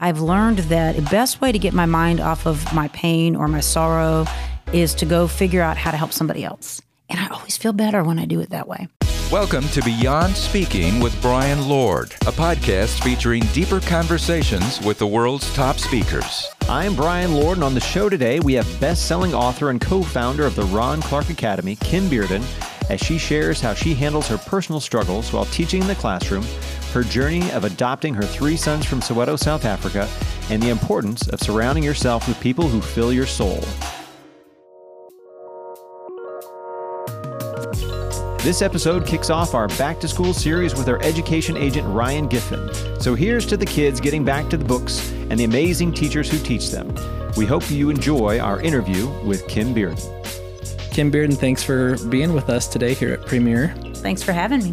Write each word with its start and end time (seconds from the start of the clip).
I've 0.00 0.20
learned 0.20 0.58
that 0.70 0.94
the 0.94 1.02
best 1.02 1.40
way 1.40 1.50
to 1.50 1.58
get 1.58 1.74
my 1.74 1.84
mind 1.86 2.20
off 2.20 2.46
of 2.46 2.72
my 2.72 2.86
pain 2.88 3.34
or 3.34 3.48
my 3.48 3.58
sorrow 3.58 4.26
is 4.72 4.94
to 4.94 5.04
go 5.04 5.26
figure 5.26 5.60
out 5.60 5.76
how 5.76 5.90
to 5.90 5.96
help 5.96 6.12
somebody 6.12 6.44
else. 6.44 6.80
And 7.10 7.18
I 7.18 7.26
always 7.34 7.56
feel 7.56 7.72
better 7.72 8.04
when 8.04 8.20
I 8.20 8.24
do 8.24 8.38
it 8.38 8.50
that 8.50 8.68
way. 8.68 8.86
Welcome 9.32 9.64
to 9.70 9.82
Beyond 9.82 10.36
Speaking 10.36 11.00
with 11.00 11.20
Brian 11.20 11.68
Lord, 11.68 12.12
a 12.28 12.32
podcast 12.32 13.02
featuring 13.02 13.42
deeper 13.52 13.80
conversations 13.80 14.80
with 14.82 15.00
the 15.00 15.06
world's 15.06 15.52
top 15.54 15.78
speakers. 15.78 16.46
I'm 16.68 16.94
Brian 16.94 17.34
Lord, 17.34 17.58
and 17.58 17.64
on 17.64 17.74
the 17.74 17.80
show 17.80 18.08
today, 18.08 18.38
we 18.38 18.54
have 18.54 18.80
best 18.80 19.06
selling 19.06 19.34
author 19.34 19.70
and 19.70 19.80
co 19.80 20.04
founder 20.04 20.46
of 20.46 20.54
the 20.54 20.62
Ron 20.66 21.02
Clark 21.02 21.28
Academy, 21.28 21.74
Kim 21.74 22.08
Bearden, 22.08 22.44
as 22.88 23.00
she 23.00 23.18
shares 23.18 23.60
how 23.60 23.74
she 23.74 23.94
handles 23.94 24.28
her 24.28 24.38
personal 24.38 24.80
struggles 24.80 25.32
while 25.32 25.44
teaching 25.46 25.82
in 25.82 25.88
the 25.88 25.94
classroom, 25.96 26.44
her 26.92 27.02
journey 27.02 27.50
of 27.52 27.64
adopting 27.64 28.14
her 28.14 28.22
three 28.22 28.56
sons 28.56 28.86
from 28.86 29.00
Soweto, 29.00 29.38
South 29.38 29.64
Africa, 29.64 30.08
and 30.50 30.62
the 30.62 30.70
importance 30.70 31.28
of 31.28 31.40
surrounding 31.40 31.84
yourself 31.84 32.26
with 32.26 32.40
people 32.40 32.68
who 32.68 32.80
fill 32.80 33.12
your 33.12 33.26
soul. 33.26 33.60
This 38.42 38.62
episode 38.62 39.06
kicks 39.06 39.28
off 39.30 39.52
our 39.54 39.68
back 39.68 40.00
to 40.00 40.08
school 40.08 40.32
series 40.32 40.74
with 40.74 40.88
our 40.88 41.02
education 41.02 41.56
agent 41.56 41.86
Ryan 41.88 42.28
Giffen. 42.28 42.70
So 43.00 43.14
here's 43.14 43.44
to 43.46 43.56
the 43.56 43.66
kids 43.66 44.00
getting 44.00 44.24
back 44.24 44.48
to 44.48 44.56
the 44.56 44.64
books 44.64 45.12
and 45.12 45.38
the 45.38 45.44
amazing 45.44 45.92
teachers 45.92 46.30
who 46.30 46.38
teach 46.38 46.70
them. 46.70 46.94
We 47.36 47.44
hope 47.44 47.70
you 47.70 47.90
enjoy 47.90 48.38
our 48.38 48.60
interview 48.60 49.08
with 49.24 49.46
Kim 49.48 49.74
Bearden. 49.74 49.98
Kim 50.92 51.12
Bearden, 51.12 51.36
thanks 51.36 51.62
for 51.62 51.98
being 52.08 52.32
with 52.32 52.48
us 52.48 52.66
today 52.68 52.94
here 52.94 53.12
at 53.12 53.26
Premiere. 53.26 53.74
Thanks 53.96 54.22
for 54.22 54.32
having 54.32 54.72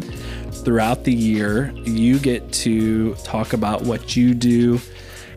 Throughout 0.64 1.04
the 1.04 1.14
year, 1.14 1.72
you 1.84 2.18
get 2.18 2.52
to 2.52 3.14
talk 3.16 3.52
about 3.52 3.82
what 3.82 4.16
you 4.16 4.34
do 4.34 4.80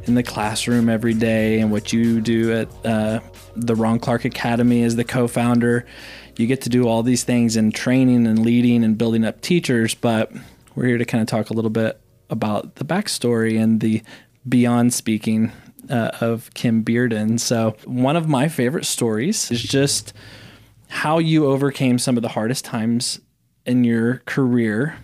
in 0.06 0.16
the 0.16 0.24
classroom 0.24 0.90
every 0.90 1.14
day 1.14 1.60
and 1.60 1.72
what 1.72 1.94
you 1.94 2.20
do 2.20 2.54
at 2.54 2.86
uh, 2.86 3.20
the 3.56 3.76
Ron 3.76 4.00
Clark 4.00 4.26
Academy 4.26 4.84
as 4.84 4.96
the 4.96 5.04
co 5.04 5.28
founder 5.28 5.86
you 6.40 6.48
get 6.48 6.62
to 6.62 6.70
do 6.70 6.88
all 6.88 7.04
these 7.04 7.26
things 7.26 7.58
in 7.58 7.70
training 7.70 8.26
and 8.26 8.40
leading 8.40 8.86
and 8.86 8.98
building 8.98 9.26
up 9.26 9.42
teachers, 9.42 9.94
but 9.94 10.32
we're 10.74 10.86
here 10.86 10.98
to 10.98 11.04
kind 11.04 11.22
of 11.22 11.28
talk 11.28 11.50
a 11.50 11.54
little 11.54 11.70
bit 11.70 12.00
about 12.30 12.76
the 12.76 12.86
backstory 12.86 13.62
and 13.62 13.82
the 13.82 14.02
beyond 14.48 14.94
speaking 14.94 15.52
uh, 15.90 16.12
of 16.22 16.50
Kim 16.54 16.82
Bearden. 16.82 17.42
So, 17.42 17.76
one 17.84 18.16
of 18.16 18.30
my 18.30 18.48
favorite 18.48 18.86
stories 18.86 19.52
is 19.52 19.62
just 19.62 20.14
how 20.88 21.18
you 21.18 21.46
overcame 21.46 22.00
some 22.00 22.16
of 22.16 22.24
the 22.24 22.30
hardest 22.30 22.64
times 22.64 23.20
in 23.66 23.84
your 23.84 24.20
career 24.26 24.96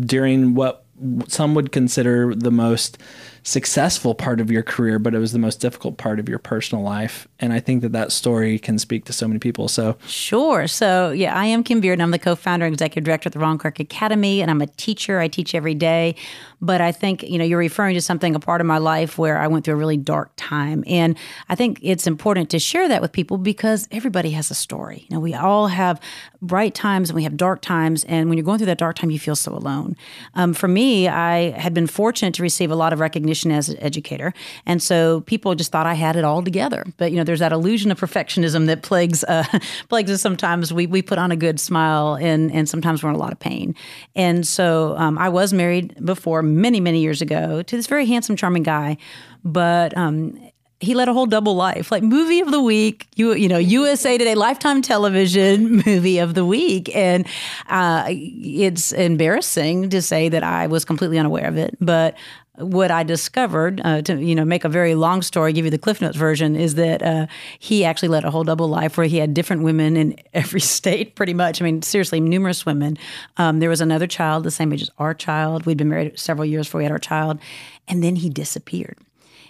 during 0.00 0.54
what 0.54 0.84
some 1.28 1.54
would 1.54 1.72
consider 1.72 2.34
the 2.34 2.50
most 2.50 2.98
successful 3.44 4.14
part 4.14 4.40
of 4.40 4.50
your 4.50 4.62
career, 4.62 4.98
but 4.98 5.14
it 5.14 5.18
was 5.18 5.32
the 5.32 5.38
most 5.38 5.60
difficult 5.60 5.98
part 5.98 6.18
of 6.18 6.30
your 6.30 6.38
personal 6.38 6.82
life. 6.82 7.28
And 7.38 7.52
I 7.52 7.60
think 7.60 7.82
that 7.82 7.92
that 7.92 8.10
story 8.10 8.58
can 8.58 8.78
speak 8.78 9.04
to 9.04 9.12
so 9.12 9.28
many 9.28 9.38
people. 9.38 9.68
So, 9.68 9.98
sure. 10.06 10.66
So, 10.66 11.10
yeah, 11.10 11.38
I 11.38 11.44
am 11.44 11.62
Kim 11.62 11.82
Beard. 11.82 11.96
And 11.96 12.02
I'm 12.02 12.10
the 12.10 12.18
co 12.18 12.34
founder 12.34 12.64
and 12.64 12.72
executive 12.72 13.04
director 13.04 13.28
at 13.28 13.34
the 13.34 13.38
Ron 13.38 13.58
Clark 13.58 13.80
Academy, 13.80 14.40
and 14.40 14.50
I'm 14.50 14.62
a 14.62 14.66
teacher. 14.66 15.20
I 15.20 15.28
teach 15.28 15.54
every 15.54 15.74
day. 15.74 16.16
But 16.62 16.80
I 16.80 16.92
think, 16.92 17.22
you 17.22 17.36
know, 17.36 17.44
you're 17.44 17.58
referring 17.58 17.94
to 17.94 18.00
something, 18.00 18.34
a 18.34 18.40
part 18.40 18.62
of 18.62 18.66
my 18.66 18.78
life 18.78 19.18
where 19.18 19.38
I 19.38 19.46
went 19.46 19.66
through 19.66 19.74
a 19.74 19.76
really 19.76 19.98
dark 19.98 20.32
time. 20.36 20.82
And 20.86 21.14
I 21.50 21.54
think 21.54 21.78
it's 21.82 22.06
important 22.06 22.48
to 22.50 22.58
share 22.58 22.88
that 22.88 23.02
with 23.02 23.12
people 23.12 23.36
because 23.36 23.86
everybody 23.90 24.30
has 24.30 24.50
a 24.50 24.54
story. 24.54 25.06
You 25.10 25.16
know, 25.16 25.20
we 25.20 25.34
all 25.34 25.66
have 25.66 26.00
bright 26.40 26.74
times 26.74 27.10
and 27.10 27.16
we 27.16 27.24
have 27.24 27.36
dark 27.36 27.60
times. 27.60 28.04
And 28.04 28.30
when 28.30 28.38
you're 28.38 28.44
going 28.46 28.56
through 28.56 28.66
that 28.66 28.78
dark 28.78 28.96
time, 28.96 29.10
you 29.10 29.18
feel 29.18 29.36
so 29.36 29.52
alone. 29.52 29.94
Um, 30.34 30.54
for 30.54 30.68
me, 30.68 31.06
I 31.06 31.50
had 31.50 31.74
been 31.74 31.86
fortunate 31.86 32.32
to 32.34 32.42
receive 32.42 32.70
a 32.70 32.76
lot 32.76 32.94
of 32.94 33.00
recognition 33.00 33.33
as 33.42 33.68
an 33.68 33.78
educator. 33.80 34.32
And 34.66 34.82
so 34.82 35.22
people 35.22 35.54
just 35.54 35.72
thought 35.72 35.86
I 35.86 35.94
had 35.94 36.16
it 36.16 36.24
all 36.24 36.42
together. 36.42 36.84
But 36.96 37.10
you 37.10 37.16
know, 37.16 37.24
there's 37.24 37.40
that 37.40 37.52
illusion 37.52 37.90
of 37.90 37.98
perfectionism 37.98 38.66
that 38.66 38.82
plagues 38.82 39.24
uh, 39.24 39.44
plagues 39.88 40.10
us 40.10 40.20
sometimes. 40.20 40.72
We 40.72 40.86
we 40.86 41.02
put 41.02 41.18
on 41.18 41.30
a 41.30 41.36
good 41.36 41.60
smile 41.60 42.16
and 42.16 42.52
and 42.52 42.68
sometimes 42.68 43.02
we're 43.02 43.10
in 43.10 43.16
a 43.16 43.18
lot 43.18 43.32
of 43.32 43.38
pain. 43.38 43.74
And 44.14 44.46
so 44.46 44.94
um, 44.96 45.18
I 45.18 45.28
was 45.28 45.52
married 45.52 46.04
before 46.04 46.42
many 46.42 46.80
many 46.80 47.00
years 47.00 47.20
ago 47.20 47.62
to 47.62 47.76
this 47.76 47.86
very 47.86 48.06
handsome, 48.06 48.36
charming 48.36 48.62
guy, 48.62 48.96
but 49.44 49.96
um, 49.96 50.38
he 50.84 50.94
led 50.94 51.08
a 51.08 51.12
whole 51.12 51.26
double 51.26 51.54
life, 51.54 51.90
like 51.90 52.02
movie 52.02 52.40
of 52.40 52.50
the 52.50 52.60
week, 52.60 53.08
you 53.16 53.34
you 53.34 53.48
know 53.48 53.58
USA 53.58 54.18
Today 54.18 54.34
Lifetime 54.34 54.82
Television 54.82 55.82
movie 55.86 56.18
of 56.18 56.34
the 56.34 56.44
week, 56.44 56.94
and 56.94 57.26
uh, 57.68 58.04
it's 58.08 58.92
embarrassing 58.92 59.90
to 59.90 60.02
say 60.02 60.28
that 60.28 60.42
I 60.42 60.66
was 60.66 60.84
completely 60.84 61.18
unaware 61.18 61.48
of 61.48 61.56
it, 61.56 61.76
but 61.80 62.16
what 62.56 62.90
I 62.90 63.02
discovered, 63.02 63.80
uh, 63.84 64.02
to 64.02 64.22
you 64.22 64.34
know, 64.34 64.44
make 64.44 64.64
a 64.64 64.68
very 64.68 64.94
long 64.94 65.22
story, 65.22 65.52
give 65.52 65.64
you 65.64 65.70
the 65.70 65.78
Cliff 65.78 66.00
Notes 66.00 66.16
version, 66.16 66.54
is 66.54 66.76
that 66.76 67.02
uh, 67.02 67.26
he 67.58 67.84
actually 67.84 68.08
led 68.08 68.24
a 68.24 68.30
whole 68.30 68.44
double 68.44 68.68
life 68.68 68.96
where 68.96 69.06
he 69.06 69.16
had 69.16 69.34
different 69.34 69.62
women 69.62 69.96
in 69.96 70.16
every 70.34 70.60
state, 70.60 71.16
pretty 71.16 71.34
much. 71.34 71.60
I 71.60 71.64
mean, 71.64 71.82
seriously, 71.82 72.20
numerous 72.20 72.64
women. 72.64 72.96
Um, 73.36 73.58
there 73.58 73.68
was 73.68 73.80
another 73.80 74.06
child 74.06 74.44
the 74.44 74.50
same 74.50 74.72
age 74.72 74.82
as 74.82 74.90
our 74.98 75.14
child. 75.14 75.66
We'd 75.66 75.78
been 75.78 75.88
married 75.88 76.18
several 76.18 76.44
years 76.44 76.66
before 76.66 76.78
we 76.78 76.84
had 76.84 76.92
our 76.92 76.98
child, 76.98 77.38
and 77.88 78.04
then 78.04 78.16
he 78.16 78.30
disappeared, 78.30 78.98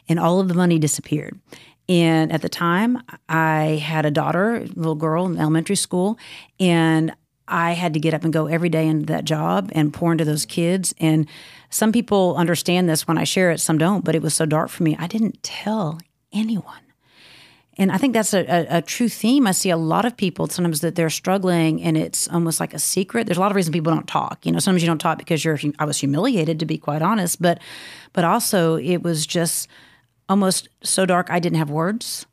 and 0.09 0.19
all 0.19 0.41
of 0.41 0.49
the 0.49 0.55
money 0.55 0.79
disappeared. 0.79 1.39
And 1.87 2.33
at 2.33 2.41
the 2.41 2.49
time, 2.49 3.03
I 3.29 3.83
had 3.85 4.07
a 4.07 4.11
daughter, 4.11 4.57
a 4.57 4.61
little 4.61 4.95
girl 4.95 5.27
in 5.27 5.39
elementary 5.39 5.77
school, 5.77 6.19
and 6.59 7.15
I 7.47 7.73
had 7.73 7.95
to 7.95 8.01
get 8.01 8.15
up 8.15 8.25
and 8.25 8.33
go 8.33 8.47
every 8.47 8.69
day 8.69 8.87
into 8.87 9.07
that 9.07 9.25
job 9.25 9.71
and 9.75 9.93
pour 9.93 10.13
into 10.13 10.25
those 10.25 10.47
kids. 10.47 10.95
And 10.99 11.29
some 11.71 11.93
people 11.93 12.37
understand 12.37 12.89
this 12.89 13.07
when 13.07 13.19
I 13.19 13.25
share 13.25 13.51
it, 13.51 13.61
some 13.61 13.79
don't, 13.79 14.05
but 14.05 14.15
it 14.15 14.23
was 14.23 14.35
so 14.35 14.47
dark 14.47 14.71
for 14.71 14.83
me. 14.83 14.97
I 14.99 15.07
didn't 15.07 15.43
tell 15.43 16.01
anyone. 16.33 16.81
And 17.77 17.91
I 17.91 17.99
think 17.99 18.15
that's 18.15 18.33
a, 18.33 18.45
a, 18.45 18.79
a, 18.79 18.83
true 18.83 19.09
theme. 19.09 19.47
I 19.47 19.51
see 19.51 19.71
a 19.71 19.77
lot 19.77 20.05
of 20.05 20.17
people 20.17 20.47
sometimes 20.47 20.81
that 20.83 20.95
they're 20.95 21.11
struggling 21.11 21.83
and 21.83 21.97
it's 21.97 22.29
almost 22.29 22.61
like 22.61 22.73
a 22.73 22.79
secret. 22.79 23.27
There's 23.27 23.37
a 23.37 23.41
lot 23.41 23.51
of 23.51 23.57
reasons 23.57 23.75
people 23.75 23.93
don't 23.93 24.07
talk. 24.07 24.47
You 24.47 24.53
know, 24.53 24.61
sometimes 24.61 24.83
you 24.83 24.87
don't 24.87 25.01
talk 25.01 25.19
because 25.19 25.45
you're, 25.45 25.59
I 25.79 25.85
was 25.85 25.99
humiliated 25.99 26.61
to 26.61 26.67
be 26.67 26.79
quite 26.79 27.03
honest, 27.03 27.43
but, 27.43 27.61
but 28.13 28.25
also 28.25 28.77
it 28.77 29.03
was 29.03 29.27
just 29.27 29.67
almost 30.29 30.69
so 30.83 31.05
dark 31.05 31.31
I 31.31 31.41
didn't 31.41 31.59
have 31.59 31.71
words. 31.71 32.27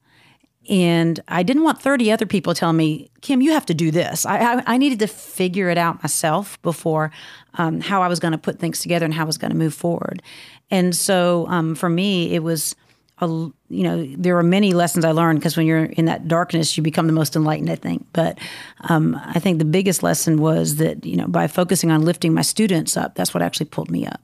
And 0.69 1.19
I 1.27 1.43
didn't 1.43 1.63
want 1.63 1.81
30 1.81 2.11
other 2.11 2.25
people 2.25 2.53
telling 2.53 2.77
me, 2.77 3.09
Kim, 3.21 3.41
you 3.41 3.51
have 3.51 3.65
to 3.65 3.73
do 3.73 3.89
this. 3.89 4.25
I, 4.25 4.37
I, 4.37 4.63
I 4.67 4.77
needed 4.77 4.99
to 4.99 5.07
figure 5.07 5.69
it 5.69 5.77
out 5.77 6.03
myself 6.03 6.61
before 6.61 7.11
um, 7.55 7.81
how 7.81 8.01
I 8.01 8.07
was 8.07 8.19
going 8.19 8.33
to 8.33 8.37
put 8.37 8.59
things 8.59 8.79
together 8.79 9.05
and 9.05 9.13
how 9.13 9.23
I 9.23 9.25
was 9.25 9.37
going 9.37 9.51
to 9.51 9.57
move 9.57 9.73
forward. 9.73 10.21
And 10.69 10.95
so 10.95 11.47
um, 11.47 11.73
for 11.73 11.89
me, 11.89 12.35
it 12.35 12.43
was, 12.43 12.75
a, 13.17 13.25
you 13.27 13.53
know, 13.69 14.05
there 14.15 14.35
were 14.35 14.43
many 14.43 14.73
lessons 14.73 15.03
I 15.03 15.11
learned 15.11 15.39
because 15.39 15.57
when 15.57 15.65
you're 15.65 15.85
in 15.85 16.05
that 16.05 16.27
darkness, 16.27 16.77
you 16.77 16.83
become 16.83 17.07
the 17.07 17.13
most 17.13 17.35
enlightened, 17.35 17.71
I 17.71 17.75
think. 17.75 18.05
But 18.13 18.37
um, 18.81 19.19
I 19.25 19.39
think 19.39 19.57
the 19.57 19.65
biggest 19.65 20.03
lesson 20.03 20.37
was 20.37 20.75
that, 20.75 21.05
you 21.05 21.17
know, 21.17 21.27
by 21.27 21.47
focusing 21.47 21.91
on 21.91 22.03
lifting 22.03 22.33
my 22.33 22.43
students 22.43 22.95
up, 22.95 23.15
that's 23.15 23.33
what 23.33 23.41
actually 23.41 23.67
pulled 23.67 23.89
me 23.89 24.05
up 24.05 24.21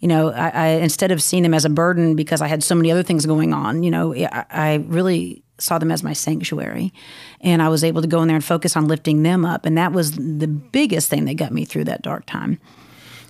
you 0.00 0.08
know, 0.08 0.32
I, 0.32 0.48
I, 0.48 0.66
instead 0.66 1.12
of 1.12 1.22
seeing 1.22 1.44
them 1.44 1.54
as 1.54 1.64
a 1.64 1.70
burden 1.70 2.14
because 2.14 2.42
I 2.42 2.46
had 2.46 2.62
so 2.62 2.74
many 2.74 2.90
other 2.90 3.02
things 3.02 3.24
going 3.24 3.54
on, 3.54 3.82
you 3.82 3.90
know, 3.90 4.14
I, 4.14 4.44
I 4.50 4.74
really 4.88 5.43
saw 5.58 5.78
them 5.78 5.90
as 5.90 6.02
my 6.02 6.12
sanctuary. 6.12 6.92
And 7.40 7.62
I 7.62 7.68
was 7.68 7.84
able 7.84 8.02
to 8.02 8.08
go 8.08 8.22
in 8.22 8.28
there 8.28 8.36
and 8.36 8.44
focus 8.44 8.76
on 8.76 8.88
lifting 8.88 9.22
them 9.22 9.44
up. 9.44 9.66
And 9.66 9.78
that 9.78 9.92
was 9.92 10.12
the 10.12 10.48
biggest 10.48 11.08
thing 11.08 11.24
that 11.26 11.34
got 11.34 11.52
me 11.52 11.64
through 11.64 11.84
that 11.84 12.02
dark 12.02 12.26
time. 12.26 12.58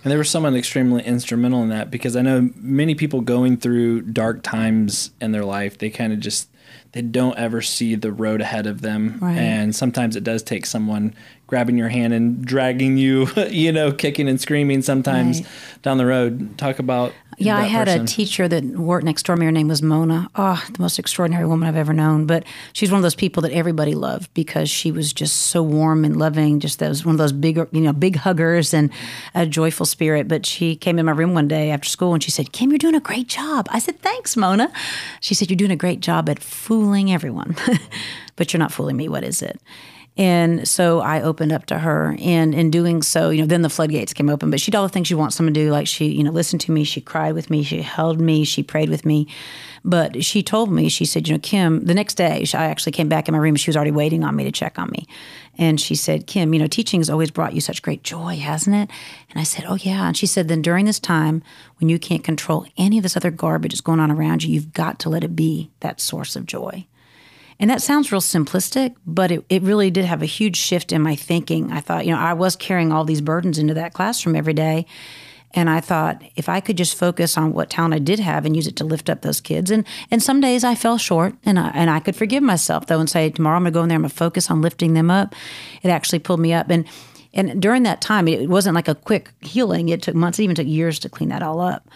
And 0.03 0.11
there 0.11 0.19
was 0.19 0.29
someone 0.29 0.55
extremely 0.55 1.03
instrumental 1.03 1.62
in 1.62 1.71
that 1.71 1.91
because 1.91 2.15
I 2.15 2.23
know 2.23 2.51
many 2.57 2.95
people 2.95 3.23
going 3.23 3.57
through 3.57 4.03
dark 4.03 4.43
times 4.43 5.11
in 5.21 5.33
their 5.33 5.45
life, 5.45 5.79
they 5.79 5.89
kind 5.89 6.12
of 6.12 6.21
just 6.21 6.49
they 6.93 7.03
don't 7.03 7.37
ever 7.37 7.61
see 7.61 7.95
the 7.95 8.12
road 8.12 8.41
ahead 8.41 8.67
of 8.67 8.81
them. 8.81 9.19
Right. 9.21 9.37
And 9.37 9.75
sometimes 9.75 10.15
it 10.15 10.23
does 10.23 10.43
take 10.43 10.67
someone 10.67 11.15
grabbing 11.47 11.77
your 11.77 11.88
hand 11.88 12.12
and 12.12 12.44
dragging 12.44 12.97
you, 12.97 13.28
you 13.50 13.72
know, 13.72 13.93
kicking 13.93 14.28
and 14.28 14.41
screaming 14.41 14.82
sometimes 14.82 15.41
right. 15.41 15.49
down 15.82 15.99
the 15.99 16.06
road. 16.06 16.56
Talk 16.59 16.78
about 16.78 17.12
yeah, 17.38 17.56
I 17.56 17.62
had 17.62 17.87
person. 17.87 18.03
a 18.03 18.06
teacher 18.06 18.49
that 18.49 18.65
worked 18.65 19.05
next 19.05 19.25
door. 19.25 19.37
To 19.37 19.41
me, 19.41 19.47
her 19.47 19.53
name 19.53 19.69
was 19.69 19.82
Mona. 19.82 20.31
Oh, 20.37 20.62
the 20.73 20.81
most 20.81 20.99
extraordinary 20.99 21.46
woman 21.46 21.69
I've 21.69 21.76
ever 21.76 21.93
known. 21.93 22.26
But 22.26 22.44
she's 22.73 22.91
one 22.91 22.99
of 22.99 23.02
those 23.02 23.14
people 23.14 23.43
that 23.43 23.52
everybody 23.52 23.94
loved 23.94 24.32
because 24.35 24.70
she 24.70 24.93
was 24.93 25.12
just 25.12 25.37
so 25.37 25.62
warm 25.62 26.05
and 26.05 26.17
loving. 26.17 26.61
Just 26.61 26.79
those 26.79 27.05
one 27.05 27.14
of 27.14 27.19
those 27.19 27.32
big, 27.32 27.56
you 27.56 27.81
know, 27.81 27.93
big 27.93 28.17
huggers 28.17 28.73
and 28.73 28.90
a 29.35 29.47
joyful 29.47 29.87
spirit. 29.87 30.29
But 30.29 30.47
she 30.47 30.76
came 30.76 30.99
in 30.99 31.06
my 31.06 31.12
room 31.12 31.35
one 31.35 31.49
day 31.49 31.70
after 31.70 31.88
school 31.88 32.14
and 32.14 32.23
she 32.23 32.31
said, 32.31 32.52
"Kim, 32.52 32.70
you're 32.70 32.79
doing 32.79 32.94
a 32.94 33.00
great 33.00 33.29
job." 33.29 33.67
I 33.70 33.79
said, 33.79 34.00
"Thanks, 34.00 34.37
Mona." 34.37 34.73
She 35.20 35.35
said, 35.35 35.50
"You're 35.50 35.56
doing 35.56 35.70
a 35.70 35.76
great 35.76 36.00
job 36.00 36.29
at 36.29 36.43
fooling 36.43 37.12
everyone, 37.12 37.56
but 38.37 38.52
you're 38.52 38.58
not 38.58 38.73
fooling 38.73 38.97
me. 38.97 39.08
What 39.08 39.25
is 39.25 39.43
it?" 39.43 39.61
And 40.16 40.66
so 40.69 41.00
I 41.00 41.22
opened 41.22 41.50
up 41.50 41.66
to 41.66 41.78
her, 41.81 42.16
and 42.20 42.55
in 42.55 42.70
doing 42.70 43.02
so, 43.02 43.31
you 43.31 43.40
know, 43.40 43.49
then 43.49 43.62
the 43.62 43.69
floodgates 43.69 44.12
came 44.12 44.31
open. 44.31 44.49
But 44.49 44.61
she 44.61 44.70
did 44.70 44.76
all 44.76 44.84
the 44.84 44.93
things 44.93 45.11
you 45.11 45.19
want 45.19 45.32
someone 45.32 45.55
to 45.55 45.61
do. 45.61 45.70
Like 45.72 45.88
she, 45.88 46.06
you 46.06 46.22
know, 46.22 46.31
listened 46.31 46.61
to 46.62 46.72
me, 46.72 46.84
she 46.84 47.00
cried 47.00 47.34
with 47.34 47.50
me, 47.50 47.64
she 47.64 47.82
held 47.82 48.20
me, 48.20 48.44
she 48.44 48.62
prayed 48.62 48.90
with 48.90 49.05
me. 49.05 49.26
But 49.84 50.25
she 50.25 50.43
told 50.43 50.70
me, 50.70 50.88
she 50.88 51.05
said, 51.05 51.26
you 51.26 51.34
know, 51.34 51.40
Kim, 51.40 51.84
the 51.84 51.94
next 51.94 52.14
day, 52.14 52.46
I 52.55 52.66
actually 52.66 52.93
came 52.93 53.08
back 53.08 53.28
in 53.28 53.32
my 53.32 53.38
room. 53.38 53.56
She 53.56 53.69
was 53.69 53.76
already 53.76 53.90
waiting 53.90 54.22
on 54.22 54.37
me 54.37 54.44
to 54.44 54.52
check 54.52 54.78
on 54.78 54.88
me. 54.90 55.06
And 55.58 55.81
she 55.81 55.96
said, 55.96 56.26
Kim, 56.28 56.55
you 56.55 56.61
know, 56.61 56.69
teaching 56.69 57.00
has 57.00 57.11
always 57.11 57.32
brought 57.32 57.52
you 57.52 57.61
such 57.61 57.82
great 57.82 58.05
joy, 58.05 58.37
hasn't 58.37 58.76
it? 58.76 58.90
And 59.31 59.40
I 59.40 59.44
said, 59.44 59.64
Oh, 59.69 59.75
yeah. 59.75 60.06
And 60.06 60.16
she 60.16 60.26
said, 60.26 60.46
Then 60.46 60.62
during 60.62 60.84
this 60.84 61.00
time 61.00 61.43
when 61.78 61.88
you 61.88 61.99
can't 61.99 62.25
control 62.25 62.66
any 62.78 62.99
of 62.99 63.02
this 63.02 63.16
other 63.16 63.32
garbage 63.32 63.72
that's 63.72 63.81
going 63.81 64.00
on 64.00 64.12
around 64.12 64.44
you, 64.44 64.55
you've 64.55 64.72
got 64.72 65.00
to 65.00 65.08
let 65.08 65.25
it 65.25 65.34
be 65.34 65.70
that 65.81 66.00
source 66.00 66.37
of 66.37 66.46
joy. 66.46 66.87
And 67.61 67.71
that 67.71 67.83
sounds 67.83 68.11
real 68.11 68.21
simplistic, 68.21 68.95
but 69.06 69.31
it, 69.31 69.45
it 69.49 69.62
really 69.62 69.91
did 69.91 70.05
have 70.05 70.23
a 70.23 70.27
huge 70.27 70.56
shift 70.56 70.93
in 70.93 71.03
my 71.03 71.15
thinking. 71.15 71.73
I 71.73 71.81
thought, 71.81 72.06
you 72.06 72.12
know, 72.12 72.19
I 72.19 72.33
was 72.33 72.56
carrying 72.56 72.93
all 72.93 73.05
these 73.05 73.21
burdens 73.21 73.59
into 73.59 73.75
that 73.75 73.93
classroom 73.93 74.37
every 74.37 74.55
day. 74.55 74.87
And 75.56 75.71
I 75.71 75.81
thought 75.81 76.21
if 76.35 76.49
I 76.49 76.61
could 76.61 76.77
just 76.77 76.97
focus 76.97 77.39
on 77.39 77.53
what 77.53 77.71
talent 77.71 77.95
I 77.95 78.01
did 78.01 78.19
have 78.19 78.45
and 78.45 78.56
use 78.56 78.67
it 78.67 78.75
to 78.77 78.85
lift 78.85 79.09
up 79.09 79.23
those 79.23 79.41
kids. 79.41 79.71
And 79.71 79.87
and 80.11 80.21
some 80.21 80.41
days 80.41 80.65
I 80.65 80.75
fell 80.75 80.99
short 80.99 81.37
and 81.45 81.61
I, 81.61 81.71
and 81.75 81.91
I 81.91 82.01
could 82.01 82.17
forgive 82.17 82.43
myself 82.43 82.87
though 82.87 82.99
and 82.99 83.09
say, 83.09 83.31
tomorrow 83.31 83.57
I'm 83.57 83.62
going 83.62 83.73
to 83.73 83.79
go 83.79 83.83
in 83.85 83.89
there, 83.89 83.97
I'm 83.97 84.03
going 84.03 84.11
to 84.11 84.17
focus 84.17 84.50
on 84.50 84.62
lifting 84.62 84.95
them 84.95 85.12
up. 85.12 85.35
It 85.83 85.91
actually 85.91 86.19
pulled 86.19 86.41
me 86.41 86.53
up. 86.53 86.71
And 86.71 86.85
and 87.33 87.61
during 87.61 87.83
that 87.83 88.00
time, 88.00 88.29
it 88.29 88.49
wasn't 88.49 88.77
like 88.77 88.87
a 88.87 88.95
quick 88.95 89.31
healing. 89.41 89.89
It 89.89 90.03
took 90.03 90.15
months, 90.15 90.39
it 90.39 90.45
even 90.45 90.57
took 90.57 90.67
years 90.67 90.99
to 91.00 91.09
clean 91.09 91.31
that 91.31 91.43
all 91.43 91.61
up. 91.61 91.89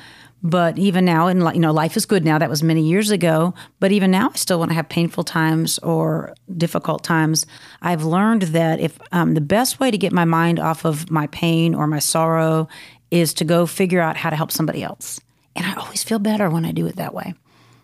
But 0.42 0.78
even 0.78 1.04
now, 1.04 1.26
and 1.26 1.40
you 1.54 1.60
know, 1.60 1.72
life 1.72 1.96
is 1.96 2.06
good 2.06 2.24
now. 2.24 2.38
That 2.38 2.48
was 2.48 2.62
many 2.62 2.82
years 2.82 3.10
ago. 3.10 3.54
But 3.80 3.90
even 3.92 4.10
now, 4.10 4.30
I 4.32 4.36
still 4.36 4.58
want 4.58 4.70
to 4.70 4.74
have 4.76 4.88
painful 4.88 5.24
times 5.24 5.78
or 5.80 6.34
difficult 6.56 7.02
times. 7.02 7.44
I've 7.82 8.04
learned 8.04 8.42
that 8.42 8.78
if 8.78 8.98
um, 9.10 9.34
the 9.34 9.40
best 9.40 9.80
way 9.80 9.90
to 9.90 9.98
get 9.98 10.12
my 10.12 10.24
mind 10.24 10.60
off 10.60 10.84
of 10.84 11.10
my 11.10 11.26
pain 11.28 11.74
or 11.74 11.86
my 11.86 11.98
sorrow 11.98 12.68
is 13.10 13.34
to 13.34 13.44
go 13.44 13.66
figure 13.66 14.00
out 14.00 14.16
how 14.16 14.30
to 14.30 14.36
help 14.36 14.52
somebody 14.52 14.82
else, 14.82 15.18
and 15.56 15.64
I 15.66 15.74
always 15.74 16.02
feel 16.04 16.18
better 16.18 16.50
when 16.50 16.64
I 16.64 16.72
do 16.72 16.86
it 16.86 16.96
that 16.96 17.14
way. 17.14 17.34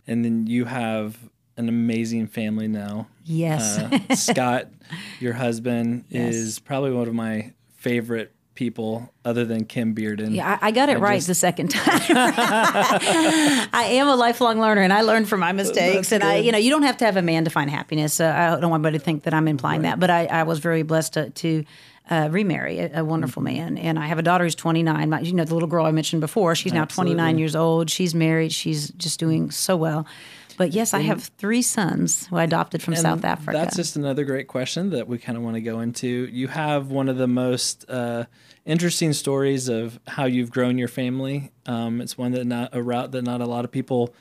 And 0.07 0.25
then 0.25 0.47
you 0.47 0.67
have 0.67 1.17
an 1.57 1.69
amazing 1.69 2.27
family 2.27 2.69
now. 2.69 3.07
Yes, 3.25 3.79
uh, 3.79 4.15
Scott, 4.15 4.69
your 5.19 5.33
husband, 5.33 6.05
Yes. 6.11 6.35
is 6.35 6.59
probably 6.59 6.93
one 6.93 7.09
of 7.09 7.15
my 7.15 7.53
favorite 7.79 8.34
people, 8.55 9.13
other 9.25 9.45
than 9.45 9.65
Kim 9.65 9.95
Bearden. 9.95 10.35
Yeah, 10.35 10.59
I, 10.63 10.69
I 10.69 10.71
got 10.71 10.89
it 10.89 10.97
I 10.99 11.01
right 11.01 11.17
just- 11.17 11.27
the 11.29 11.35
second 11.35 11.69
time. 11.69 12.01
I 12.17 13.87
am 13.93 14.09
a 14.09 14.17
lifelong 14.17 14.61
learner, 14.61 14.83
and 14.83 14.93
I 14.93 15.03
learn 15.03 15.25
from 15.25 15.41
my 15.41 15.53
mistakes. 15.53 16.11
That's 16.11 16.13
and 16.13 16.25
I, 16.25 16.37
you 16.37 16.53
know, 16.53 16.59
you 16.59 16.71
don't 16.71 16.83
have 16.83 16.97
to 16.99 17.05
have 17.05 17.17
a 17.17 17.23
man 17.23 17.45
to 17.45 17.51
find 17.51 17.71
happiness. 17.71 18.21
Uh, 18.21 18.27
I 18.57 18.61
don't 18.61 18.71
want 18.71 18.81
anybody 18.85 18.99
to 18.99 19.05
think 19.05 19.25
that 19.25 19.35
I'm 19.35 19.49
implying 19.49 19.83
that, 19.83 19.99
but 20.01 20.11
I, 20.11 20.27
I 20.27 20.43
was 20.45 20.59
very 20.59 20.83
blessed 20.83 21.15
to. 21.15 21.31
to 21.31 21.65
uh, 22.11 22.29
remarry 22.31 22.81
a, 22.81 23.01
a 23.01 23.03
wonderful 23.05 23.43
Mm-hmm. 23.43 23.57
man, 23.75 23.79
and 23.79 23.99
I 23.99 24.09
have 24.09 24.19
a 24.19 24.23
daughter 24.23 24.45
who's 24.45 24.55
29. 24.55 25.09
My, 25.09 25.21
you 25.21 25.33
know, 25.33 25.45
the 25.45 25.55
little 25.55 25.71
girl 25.71 25.87
I 25.87 25.91
mentioned 25.91 26.21
before. 26.21 26.55
She's 26.55 26.75
now 26.75 26.85
29 26.85 27.39
years 27.39 27.57
old. 27.57 27.89
She's 27.89 28.15
married. 28.15 28.53
She's 28.53 28.91
just 28.91 29.19
doing 29.19 29.51
so 29.51 29.75
well. 29.75 30.07
But 30.57 30.73
yes, 30.73 30.95
I 30.95 31.01
have 31.01 31.25
three 31.39 31.63
sons 31.63 32.27
who 32.27 32.37
I 32.37 32.45
adopted 32.45 32.83
from 32.83 32.95
And 32.95 33.03
South 33.03 33.25
Africa. 33.25 33.57
That's 33.57 33.77
just 33.77 33.97
another 33.97 34.25
great 34.25 34.49
question 34.49 34.91
that 34.91 35.09
we 35.09 35.19
kind 35.19 35.37
of 35.37 35.45
want 35.45 35.55
to 35.57 35.61
go 35.61 35.81
into. 35.81 36.07
You 36.07 36.49
have 36.49 36.89
one 36.91 37.09
of 37.09 37.17
the 37.17 37.27
most 37.27 37.89
uh, 37.89 38.25
interesting 38.65 39.13
stories 39.13 39.69
of 39.69 39.99
how 40.07 40.27
you've 40.27 40.51
grown 40.51 40.79
your 40.79 40.89
family. 40.89 41.51
Um, 41.67 42.01
it's 42.01 42.17
one 42.17 42.33
that 42.33 42.47
not 42.47 42.75
a 42.75 42.83
route 42.83 43.13
that 43.13 43.23
not 43.23 43.41
a 43.41 43.47
lot 43.47 43.65
of 43.65 43.71
people 43.71 44.15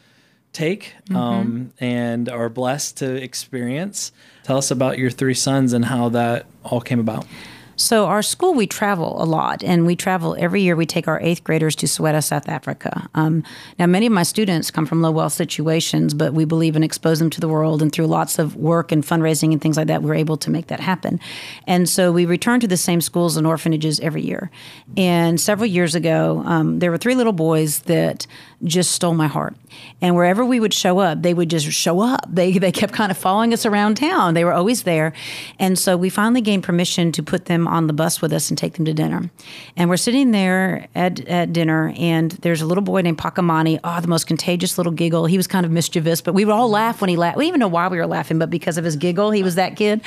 take 0.52 0.94
Mm-hmm. 1.06 1.16
um, 1.16 1.74
and 1.80 2.30
are 2.30 2.48
blessed 2.50 2.98
to 2.98 3.22
experience. 3.22 4.12
Tell 4.44 4.58
us 4.58 4.72
about 4.72 4.98
your 4.98 5.10
three 5.10 5.34
sons 5.34 5.74
and 5.74 5.84
how 5.86 6.10
that 6.10 6.46
all 6.64 6.80
came 6.82 7.00
about. 7.00 7.26
So 7.75 8.06
our 8.06 8.22
school, 8.22 8.54
we 8.54 8.68
travel 8.68 9.22
a 9.22 9.25
lot, 9.25 9.64
and 9.64 9.86
we 9.86 9.96
travel 9.96 10.36
every 10.38 10.62
year. 10.62 10.75
We 10.75 10.86
take 10.86 11.08
our 11.08 11.20
eighth 11.22 11.44
graders 11.44 11.75
to 11.78 11.86
Soweto, 11.86 12.24
South 12.24 12.48
Africa. 12.48 13.10
Um, 13.16 13.44
now, 13.80 13.88
many 13.88 14.06
of 14.06 14.12
my 14.12 14.24
students 14.24 14.72
come 14.72 14.86
from 14.86 15.02
low 15.02 15.12
wealth 15.12 15.34
situations, 15.34 16.14
but 16.14 16.34
we 16.34 16.46
believe 16.46 16.75
in 16.75 16.84
expose 16.84 17.20
them 17.20 17.30
to 17.31 17.42
the 17.42 17.48
world, 17.48 17.81
and 17.81 17.92
through 17.92 18.08
lots 18.08 18.40
of 18.40 18.56
work 18.56 18.92
and 18.92 19.04
fundraising 19.04 19.52
and 19.52 19.62
things 19.62 19.78
like 19.78 19.88
that, 19.88 20.04
we're 20.04 20.14
able 20.16 20.38
to 20.38 20.50
make 20.50 20.68
that 20.68 20.80
happen. 20.80 21.20
And 21.68 21.90
so 21.90 22.12
we 22.12 22.25
return 22.25 22.60
to 22.60 22.68
the 22.68 22.78
same 22.78 23.02
schools 23.02 23.38
and 23.38 23.48
orphanages 23.48 24.00
every 24.00 24.22
year. 24.22 24.52
And 24.96 25.40
several 25.40 25.68
years 25.68 25.96
ago, 25.96 26.44
um, 26.46 26.80
there 26.80 26.92
were 26.92 26.98
three 26.98 27.16
little 27.16 27.34
boys 27.34 27.80
that 27.81 28.28
just 28.63 28.92
stole 28.92 29.13
my 29.13 29.27
heart. 29.27 29.56
And 30.01 30.15
wherever 30.15 30.45
we 30.45 30.60
would 30.60 30.74
show 30.74 31.00
up, 31.00 31.21
they 31.21 31.33
would 31.33 31.50
just 31.50 31.65
show 31.71 32.00
up. 32.00 32.25
They 32.27 32.57
they 32.57 32.71
kept 32.71 32.94
kind 32.94 33.12
of 33.12 33.18
following 33.18 33.54
us 33.54 33.65
around 33.65 33.95
town. 33.95 34.33
They 34.33 34.44
were 34.44 34.54
always 34.54 34.83
there. 34.83 35.13
And 35.60 35.77
so 35.77 35.98
we 35.98 36.10
finally 36.10 36.42
gained 36.42 36.63
permission 36.63 37.12
to 37.13 37.24
put 37.24 37.45
them 37.45 37.68
on 37.68 37.88
the 37.88 37.94
bus 37.94 38.21
with 38.21 38.31
us 38.33 38.50
and 38.50 38.57
take 38.57 38.74
them 38.74 38.86
to 38.86 38.94
dinner. 38.94 39.30
And 39.75 39.89
we're 39.89 39.98
sitting 39.98 40.31
there 40.31 40.88
at, 40.95 41.19
at 41.27 41.54
dinner, 41.54 41.94
and 41.98 42.31
there's 42.31 42.62
a 42.62 42.65
little 42.65 42.83
boy 42.83 43.01
named 43.01 43.18
Pakamani. 43.18 43.80
Oh, 43.83 44.00
the 44.01 44.07
most 44.07 44.27
contagious 44.27 44.77
little 44.77 44.94
giggle. 44.94 45.25
He 45.25 45.38
was 45.38 45.48
kind 45.48 45.65
of 45.65 45.71
mischievous, 45.71 46.21
but 46.21 46.33
we 46.33 46.45
would 46.45 46.54
all 46.54 46.69
laugh 46.69 47.01
when 47.01 47.10
he 47.10 47.18
laughed. 47.18 47.38
We 47.38 47.48
even 47.48 47.60
know 47.60 47.68
why 47.68 47.88
we 47.88 47.98
were 47.98 48.07
laughing, 48.07 48.39
but 48.39 48.50
because 48.50 48.77
of 48.77 48.83
his 48.83 48.95
giggle, 48.95 49.31
he 49.31 49.44
was 49.44 49.56
that 49.56 49.75
kid. 49.75 50.01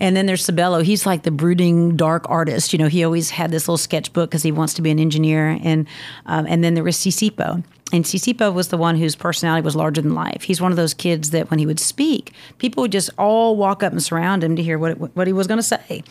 And 0.00 0.16
then 0.16 0.26
there's 0.26 0.46
Sabelo. 0.46 0.82
He's 0.82 1.06
like 1.06 1.22
the 1.22 1.30
brooding, 1.30 1.96
dark 1.96 2.28
artist. 2.28 2.72
You 2.72 2.78
know, 2.78 2.88
he 2.88 3.04
always 3.04 3.30
had 3.30 3.50
this 3.50 3.68
little 3.68 3.78
sketchbook 3.78 4.30
because 4.30 4.42
he 4.42 4.52
wants 4.52 4.74
to 4.74 4.82
be 4.82 4.90
an 4.90 4.98
engineer. 4.98 5.58
And 5.62 5.86
um, 6.26 6.46
and 6.48 6.62
then 6.62 6.74
there 6.74 6.84
was 6.84 6.96
Sisipho. 6.96 7.62
And 7.92 8.04
Sisipho 8.04 8.52
was 8.52 8.68
the 8.68 8.76
one 8.76 8.96
whose 8.96 9.14
personality 9.14 9.64
was 9.64 9.76
larger 9.76 10.02
than 10.02 10.14
life. 10.14 10.42
He's 10.42 10.60
one 10.60 10.72
of 10.72 10.76
those 10.76 10.94
kids 10.94 11.30
that 11.30 11.48
when 11.48 11.60
he 11.60 11.66
would 11.66 11.78
speak, 11.78 12.32
people 12.58 12.82
would 12.82 12.90
just 12.90 13.10
all 13.18 13.56
walk 13.56 13.84
up 13.84 13.92
and 13.92 14.02
surround 14.02 14.42
him 14.42 14.56
to 14.56 14.62
hear 14.64 14.78
what, 14.78 14.94
what 15.14 15.28
he 15.28 15.32
was 15.32 15.46
going 15.46 15.58
to 15.58 15.62
say. 15.62 16.02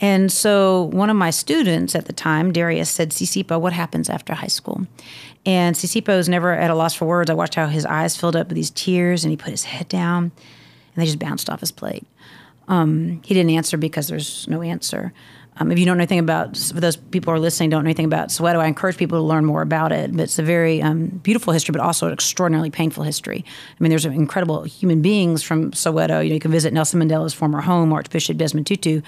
And 0.00 0.32
so 0.32 0.84
one 0.84 1.10
of 1.10 1.16
my 1.16 1.28
students 1.28 1.94
at 1.94 2.06
the 2.06 2.14
time, 2.14 2.50
Darius, 2.50 2.88
said, 2.88 3.10
Sisipho, 3.10 3.60
what 3.60 3.74
happens 3.74 4.08
after 4.08 4.32
high 4.32 4.46
school? 4.46 4.86
And 5.44 5.76
Sisipho 5.76 6.16
is 6.18 6.28
never 6.30 6.52
at 6.52 6.70
a 6.70 6.74
loss 6.74 6.94
for 6.94 7.04
words. 7.04 7.28
I 7.28 7.34
watched 7.34 7.56
how 7.56 7.66
his 7.66 7.84
eyes 7.84 8.16
filled 8.16 8.36
up 8.36 8.48
with 8.48 8.56
these 8.56 8.70
tears 8.70 9.24
and 9.24 9.30
he 9.30 9.36
put 9.36 9.50
his 9.50 9.64
head 9.64 9.88
down 9.88 10.24
and 10.24 10.32
they 10.96 11.04
just 11.04 11.18
bounced 11.18 11.50
off 11.50 11.60
his 11.60 11.72
plate. 11.72 12.06
Um, 12.68 13.20
he 13.24 13.34
didn't 13.34 13.50
answer 13.50 13.76
because 13.76 14.08
there's 14.08 14.46
no 14.48 14.62
answer. 14.62 15.12
Um, 15.60 15.72
if 15.72 15.78
you 15.78 15.84
don't 15.84 15.96
know 15.96 16.02
anything 16.02 16.20
about, 16.20 16.56
for 16.56 16.80
those 16.80 16.96
people 16.96 17.32
who 17.32 17.36
are 17.36 17.40
listening, 17.40 17.70
don't 17.70 17.82
know 17.82 17.88
anything 17.88 18.04
about 18.04 18.28
Soweto, 18.28 18.60
I 18.60 18.66
encourage 18.66 18.96
people 18.96 19.18
to 19.18 19.22
learn 19.22 19.44
more 19.44 19.62
about 19.62 19.90
it. 19.90 20.12
But 20.12 20.20
it's 20.20 20.38
a 20.38 20.42
very 20.42 20.80
um, 20.80 21.08
beautiful 21.08 21.52
history, 21.52 21.72
but 21.72 21.80
also 21.80 22.06
an 22.06 22.12
extraordinarily 22.12 22.70
painful 22.70 23.02
history. 23.02 23.44
I 23.44 23.82
mean, 23.82 23.90
there's 23.90 24.06
incredible 24.06 24.62
human 24.62 25.02
beings 25.02 25.42
from 25.42 25.72
Soweto. 25.72 26.22
You 26.22 26.28
know, 26.28 26.34
you 26.34 26.40
can 26.40 26.52
visit 26.52 26.72
Nelson 26.72 27.00
Mandela's 27.00 27.34
former 27.34 27.60
home, 27.60 27.92
Archbishop 27.92 28.36
Desmond 28.36 28.68
Tutu. 28.68 29.00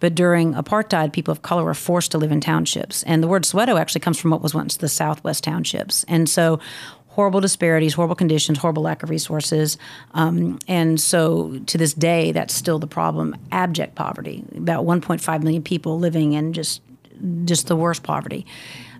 But 0.00 0.14
during 0.14 0.54
apartheid, 0.54 1.12
people 1.12 1.32
of 1.32 1.42
color 1.42 1.64
were 1.64 1.74
forced 1.74 2.10
to 2.12 2.18
live 2.18 2.32
in 2.32 2.40
townships. 2.40 3.02
And 3.02 3.22
the 3.22 3.28
word 3.28 3.42
Soweto 3.42 3.78
actually 3.78 4.00
comes 4.00 4.18
from 4.18 4.30
what 4.30 4.40
was 4.40 4.54
once 4.54 4.78
the 4.78 4.88
Southwest 4.88 5.44
townships. 5.44 6.04
And 6.08 6.26
so 6.28 6.58
horrible 7.18 7.40
disparities, 7.40 7.94
horrible 7.94 8.14
conditions, 8.14 8.58
horrible 8.58 8.84
lack 8.84 9.02
of 9.02 9.10
resources. 9.10 9.76
Um, 10.14 10.60
and 10.68 11.00
so 11.00 11.58
to 11.66 11.76
this 11.76 11.92
day, 11.92 12.30
that's 12.30 12.54
still 12.54 12.78
the 12.78 12.86
problem 12.86 13.34
abject 13.50 13.96
poverty. 13.96 14.44
About 14.54 14.84
1.5 14.84 15.42
million 15.42 15.60
people 15.60 15.98
living 15.98 16.34
in 16.34 16.52
just, 16.52 16.80
just 17.44 17.66
the 17.66 17.74
worst 17.74 18.04
poverty. 18.04 18.46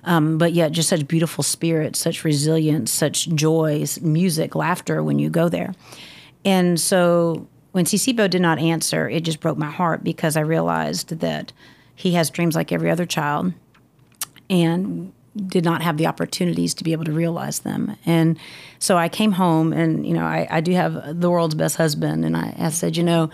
Um, 0.03 0.37
but 0.37 0.53
yet, 0.53 0.73
just 0.73 0.89
such 0.89 1.07
beautiful 1.07 1.45
spirit, 1.45 1.95
such 1.95 2.25
resilience, 2.25 2.91
such 2.91 3.29
joys, 3.29 4.01
music, 4.01 4.57
laughter 4.57 5.01
when 5.01 5.21
you 5.21 5.31
go 5.31 5.49
there. 5.49 5.73
And 6.45 6.81
so 6.81 7.47
when 7.71 7.85
Sisipho 7.85 8.29
did 8.29 8.43
not 8.43 8.59
answer, 8.59 9.09
it 9.09 9.21
just 9.21 9.39
broke 9.39 9.59
my 9.59 9.71
heart 9.71 10.03
because 10.03 10.37
I 10.37 10.41
realized 10.41 11.21
that 11.21 11.53
he 11.95 12.15
has 12.15 12.31
dreams 12.31 12.57
like 12.57 12.73
every 12.73 12.91
other 12.91 13.07
child 13.07 13.53
and 14.51 15.13
did 15.47 15.65
not 15.65 15.83
have 15.83 15.97
the 15.97 16.07
opportunities 16.07 16.75
to 16.75 16.85
be 16.85 16.93
able 16.93 17.05
to 17.05 17.13
realize 17.13 17.61
them. 17.61 17.97
And 18.05 18.39
so 18.79 18.97
I 18.97 19.09
came 19.09 19.33
home, 19.33 19.73
and 19.73 20.07
you 20.07 20.15
know, 20.15 20.25
I, 20.25 20.47
I 20.51 20.61
do 20.61 20.73
have 20.73 21.21
the 21.21 21.31
world's 21.31 21.55
best 21.55 21.77
husband, 21.77 22.25
and 22.25 22.37
I, 22.37 22.55
I 22.59 22.71
said, 22.71 22.97
you 22.97 23.03
know, 23.03 23.31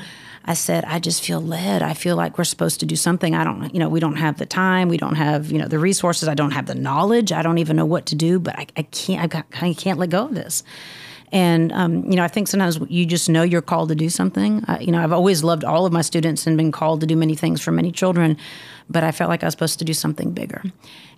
I 0.47 0.55
said, 0.55 0.85
I 0.85 0.99
just 0.99 1.25
feel 1.25 1.41
led. 1.41 1.83
I 1.83 1.95
feel 1.95 2.17
like 2.17 2.37
we're 2.37 2.45
supposed 2.45 2.81
to 2.81 2.87
do 2.87 2.97
something. 2.97 3.35
I 3.35 3.45
don't, 3.45 3.73
you 3.73 3.81
know, 3.81 3.89
we 3.89 3.99
don't 3.99 4.17
have 4.17 4.37
the 4.37 4.47
time, 4.47 4.89
we 4.89 4.99
don't 4.99 5.15
have, 5.15 5.51
you 5.51 5.59
know, 5.59 5.69
the 5.69 5.79
resources. 5.79 6.29
I 6.29 6.35
don't 6.35 6.51
have 6.51 6.67
the 6.67 6.75
knowledge. 6.75 7.33
I 7.33 7.43
don't 7.43 7.59
even 7.59 7.77
know 7.77 7.87
what 7.87 8.07
to 8.07 8.15
do, 8.15 8.39
but 8.39 8.59
I, 8.59 8.67
I 8.77 8.83
can't. 8.83 9.35
I, 9.35 9.45
I 9.63 9.73
can't 9.75 9.99
let 9.99 10.11
go 10.11 10.27
of 10.27 10.35
this. 10.35 10.63
And 11.35 11.73
um, 11.73 12.09
you 12.09 12.17
know, 12.17 12.23
I 12.23 12.29
think 12.29 12.47
sometimes 12.47 12.79
you 12.88 13.05
just 13.05 13.29
know 13.29 13.43
you're 13.43 13.61
called 13.61 13.88
to 13.88 13.97
do 13.97 14.09
something. 14.09 14.64
Uh, 14.64 14.79
you 14.81 14.93
know, 14.93 15.03
I've 15.03 15.12
always 15.12 15.43
loved 15.43 15.64
all 15.64 15.85
of 15.85 15.93
my 15.93 16.00
students 16.00 16.47
and 16.47 16.57
been 16.57 16.71
called 16.71 17.00
to 17.00 17.07
do 17.07 17.17
many 17.17 17.35
things 17.35 17.61
for 17.61 17.73
many 17.73 17.91
children, 17.91 18.38
but 18.88 19.03
I 19.03 19.11
felt 19.11 19.31
like 19.31 19.43
I 19.43 19.47
was 19.47 19.53
supposed 19.53 19.81
to 19.81 19.85
do 19.85 19.93
something 19.93 20.31
bigger. 20.31 20.62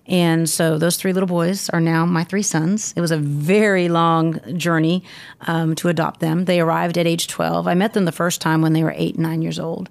And 0.07 0.49
so 0.49 0.79
those 0.79 0.97
three 0.97 1.13
little 1.13 1.27
boys 1.27 1.69
are 1.69 1.79
now 1.79 2.05
my 2.07 2.23
three 2.23 2.41
sons. 2.41 2.93
It 2.95 3.01
was 3.01 3.11
a 3.11 3.17
very 3.17 3.89
long 3.89 4.39
journey 4.57 5.03
um, 5.41 5.75
to 5.75 5.87
adopt 5.87 6.19
them. 6.19 6.45
They 6.45 6.61
arrived 6.61 6.97
at 6.97 7.05
age 7.05 7.27
12. 7.27 7.67
I 7.67 7.75
met 7.75 7.93
them 7.93 8.05
the 8.05 8.11
first 8.11 8.41
time 8.41 8.63
when 8.63 8.73
they 8.73 8.83
were 8.83 8.93
eight, 8.95 9.19
nine 9.19 9.43
years 9.43 9.59
old. 9.59 9.87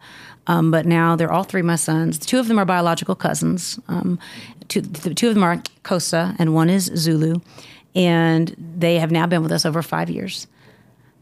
Um, 0.49 0.73
but 0.73 0.87
now 0.87 1.14
they're 1.14 1.33
all 1.33 1.45
three 1.45 1.62
my 1.62 1.76
sons. 1.76 2.18
Two 2.18 2.40
of 2.40 2.49
them 2.49 2.59
are 2.59 2.64
biological 2.64 3.14
cousins. 3.14 3.78
Um, 3.87 4.18
two, 4.68 4.83
two 4.83 5.28
of 5.28 5.35
them 5.35 5.45
are 5.45 5.59
Xhosa, 5.85 6.35
and 6.38 6.54
one 6.54 6.71
is 6.71 6.85
Zulu. 6.97 7.40
And 7.97 8.55
they 8.79 9.00
have 9.00 9.11
now 9.11 9.26
been 9.26 9.43
with 9.43 9.50
us 9.50 9.67
over 9.67 9.83
five 9.83 10.09
years. 10.09 10.47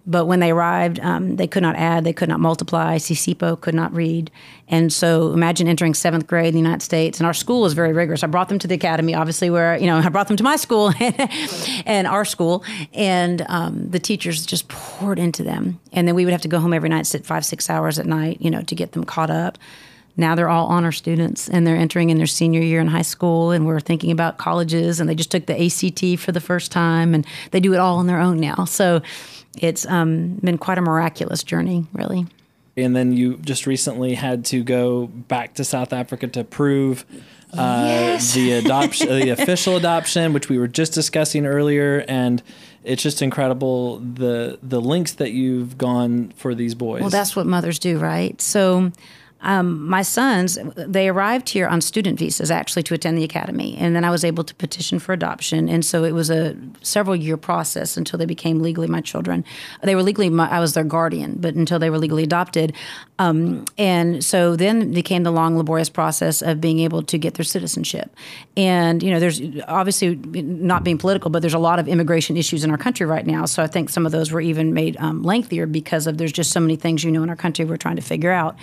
But 0.06 0.26
when 0.26 0.40
they 0.40 0.50
arrived, 0.50 1.00
um, 1.00 1.36
they 1.36 1.46
could 1.46 1.62
not 1.62 1.76
add, 1.76 2.04
they 2.04 2.12
could 2.12 2.28
not 2.28 2.38
multiply. 2.38 2.96
Sisipho 2.96 3.58
could 3.58 3.74
not 3.74 3.94
read. 3.94 4.30
And 4.68 4.92
so 4.92 5.32
imagine 5.32 5.66
entering 5.66 5.94
seventh 5.94 6.26
grade 6.26 6.48
in 6.48 6.54
the 6.54 6.60
United 6.60 6.82
States. 6.82 7.18
And 7.18 7.26
our 7.26 7.32
school 7.32 7.64
is 7.64 7.72
very 7.72 7.94
rigorous. 7.94 8.22
I 8.22 8.26
brought 8.26 8.50
them 8.50 8.58
to 8.58 8.68
the 8.68 8.74
academy, 8.74 9.14
obviously, 9.14 9.48
where, 9.48 9.78
you 9.78 9.86
know, 9.86 9.96
I 10.04 10.08
brought 10.10 10.28
them 10.28 10.36
to 10.36 10.44
my 10.44 10.56
school 10.56 10.92
and 11.00 12.06
our 12.06 12.26
school. 12.26 12.64
And 12.92 13.46
um, 13.48 13.88
the 13.88 13.98
teachers 13.98 14.44
just 14.44 14.68
poured 14.68 15.18
into 15.18 15.42
them. 15.42 15.80
And 15.92 16.06
then 16.06 16.14
we 16.14 16.26
would 16.26 16.32
have 16.32 16.42
to 16.42 16.48
go 16.48 16.60
home 16.60 16.74
every 16.74 16.90
night, 16.90 17.06
sit 17.06 17.24
five, 17.24 17.46
six 17.46 17.70
hours 17.70 17.98
at 17.98 18.04
night, 18.04 18.42
you 18.42 18.50
know, 18.50 18.60
to 18.62 18.74
get 18.74 18.92
them 18.92 19.04
caught 19.04 19.30
up. 19.30 19.56
Now 20.16 20.34
they're 20.34 20.48
all 20.48 20.66
honor 20.66 20.92
students 20.92 21.48
and 21.48 21.66
they're 21.66 21.76
entering 21.76 22.10
in 22.10 22.18
their 22.18 22.26
senior 22.26 22.60
year 22.60 22.80
in 22.80 22.86
high 22.86 23.02
school 23.02 23.50
and 23.50 23.66
we're 23.66 23.80
thinking 23.80 24.10
about 24.10 24.38
colleges 24.38 25.00
and 25.00 25.08
they 25.08 25.14
just 25.14 25.30
took 25.30 25.46
the 25.46 25.60
ACT 25.66 26.20
for 26.20 26.30
the 26.32 26.40
first 26.40 26.70
time 26.70 27.14
and 27.14 27.26
they 27.50 27.60
do 27.60 27.74
it 27.74 27.78
all 27.78 27.98
on 27.98 28.06
their 28.06 28.20
own 28.20 28.38
now. 28.38 28.64
So 28.64 29.02
it's 29.58 29.86
um, 29.86 30.34
been 30.36 30.58
quite 30.58 30.78
a 30.78 30.82
miraculous 30.82 31.42
journey, 31.42 31.86
really. 31.92 32.26
And 32.76 32.94
then 32.94 33.12
you 33.12 33.36
just 33.38 33.66
recently 33.66 34.14
had 34.14 34.44
to 34.46 34.62
go 34.64 35.06
back 35.06 35.54
to 35.54 35.64
South 35.64 35.92
Africa 35.92 36.26
to 36.28 36.42
prove 36.42 37.04
uh, 37.52 37.84
Yes. 37.86 38.34
the 38.34 38.52
adoption, 38.52 39.08
the 39.08 39.28
official 39.38 39.76
adoption, 39.76 40.32
which 40.32 40.48
we 40.48 40.58
were 40.58 40.66
just 40.66 40.92
discussing 40.92 41.46
earlier, 41.46 42.04
and 42.08 42.42
it's 42.82 43.00
just 43.00 43.22
incredible 43.22 43.98
the 43.98 44.58
the 44.60 44.80
links 44.80 45.12
that 45.12 45.30
you've 45.30 45.78
gone 45.78 46.32
for 46.36 46.52
these 46.52 46.74
boys. 46.74 47.00
Well, 47.00 47.10
that's 47.10 47.36
what 47.36 47.46
mothers 47.46 47.78
do, 47.78 47.98
right? 47.98 48.40
So, 48.42 48.90
um, 49.44 49.86
my 49.86 50.00
sons, 50.00 50.58
they 50.74 51.08
arrived 51.08 51.50
here 51.50 51.68
on 51.68 51.82
student 51.82 52.18
visas 52.18 52.50
actually 52.50 52.82
to 52.84 52.94
attend 52.94 53.18
the 53.18 53.24
academy, 53.24 53.76
and 53.76 53.94
then 53.94 54.02
I 54.02 54.10
was 54.10 54.24
able 54.24 54.42
to 54.42 54.54
petition 54.54 54.98
for 54.98 55.12
adoption. 55.12 55.68
And 55.68 55.84
so 55.84 56.02
it 56.02 56.12
was 56.12 56.30
a 56.30 56.56
several 56.80 57.14
year 57.14 57.36
process 57.36 57.96
until 57.98 58.18
they 58.18 58.24
became 58.26 58.62
legally 58.62 58.86
my 58.86 59.02
children. 59.02 59.44
They 59.82 59.94
were 59.94 60.02
legally, 60.02 60.30
my, 60.30 60.50
I 60.50 60.60
was 60.60 60.72
their 60.72 60.84
guardian, 60.84 61.36
but 61.38 61.54
until 61.54 61.78
they 61.78 61.90
were 61.90 61.98
legally 61.98 62.22
adopted. 62.22 62.72
Um, 63.18 63.66
and 63.76 64.24
so 64.24 64.56
then 64.56 64.92
became 64.92 65.22
the 65.22 65.30
long, 65.30 65.58
laborious 65.58 65.90
process 65.90 66.40
of 66.40 66.60
being 66.60 66.80
able 66.80 67.02
to 67.02 67.18
get 67.18 67.34
their 67.34 67.44
citizenship. 67.44 68.16
And 68.56 69.02
you 69.02 69.10
know, 69.10 69.20
there's 69.20 69.42
obviously 69.68 70.16
not 70.16 70.84
being 70.84 70.98
political, 70.98 71.30
but 71.30 71.42
there's 71.42 71.54
a 71.54 71.58
lot 71.58 71.78
of 71.78 71.86
immigration 71.86 72.38
issues 72.38 72.64
in 72.64 72.70
our 72.70 72.78
country 72.78 73.04
right 73.04 73.26
now. 73.26 73.44
So 73.44 73.62
I 73.62 73.66
think 73.66 73.90
some 73.90 74.06
of 74.06 74.12
those 74.12 74.32
were 74.32 74.40
even 74.40 74.72
made 74.72 74.96
um, 74.98 75.22
lengthier 75.22 75.66
because 75.66 76.06
of 76.06 76.16
there's 76.16 76.32
just 76.32 76.50
so 76.50 76.60
many 76.60 76.76
things 76.76 77.04
you 77.04 77.10
know 77.10 77.22
in 77.22 77.28
our 77.28 77.36
country 77.36 77.66
we're 77.66 77.76
trying 77.76 77.96
to 77.96 78.02
figure 78.02 78.32
out. 78.32 78.56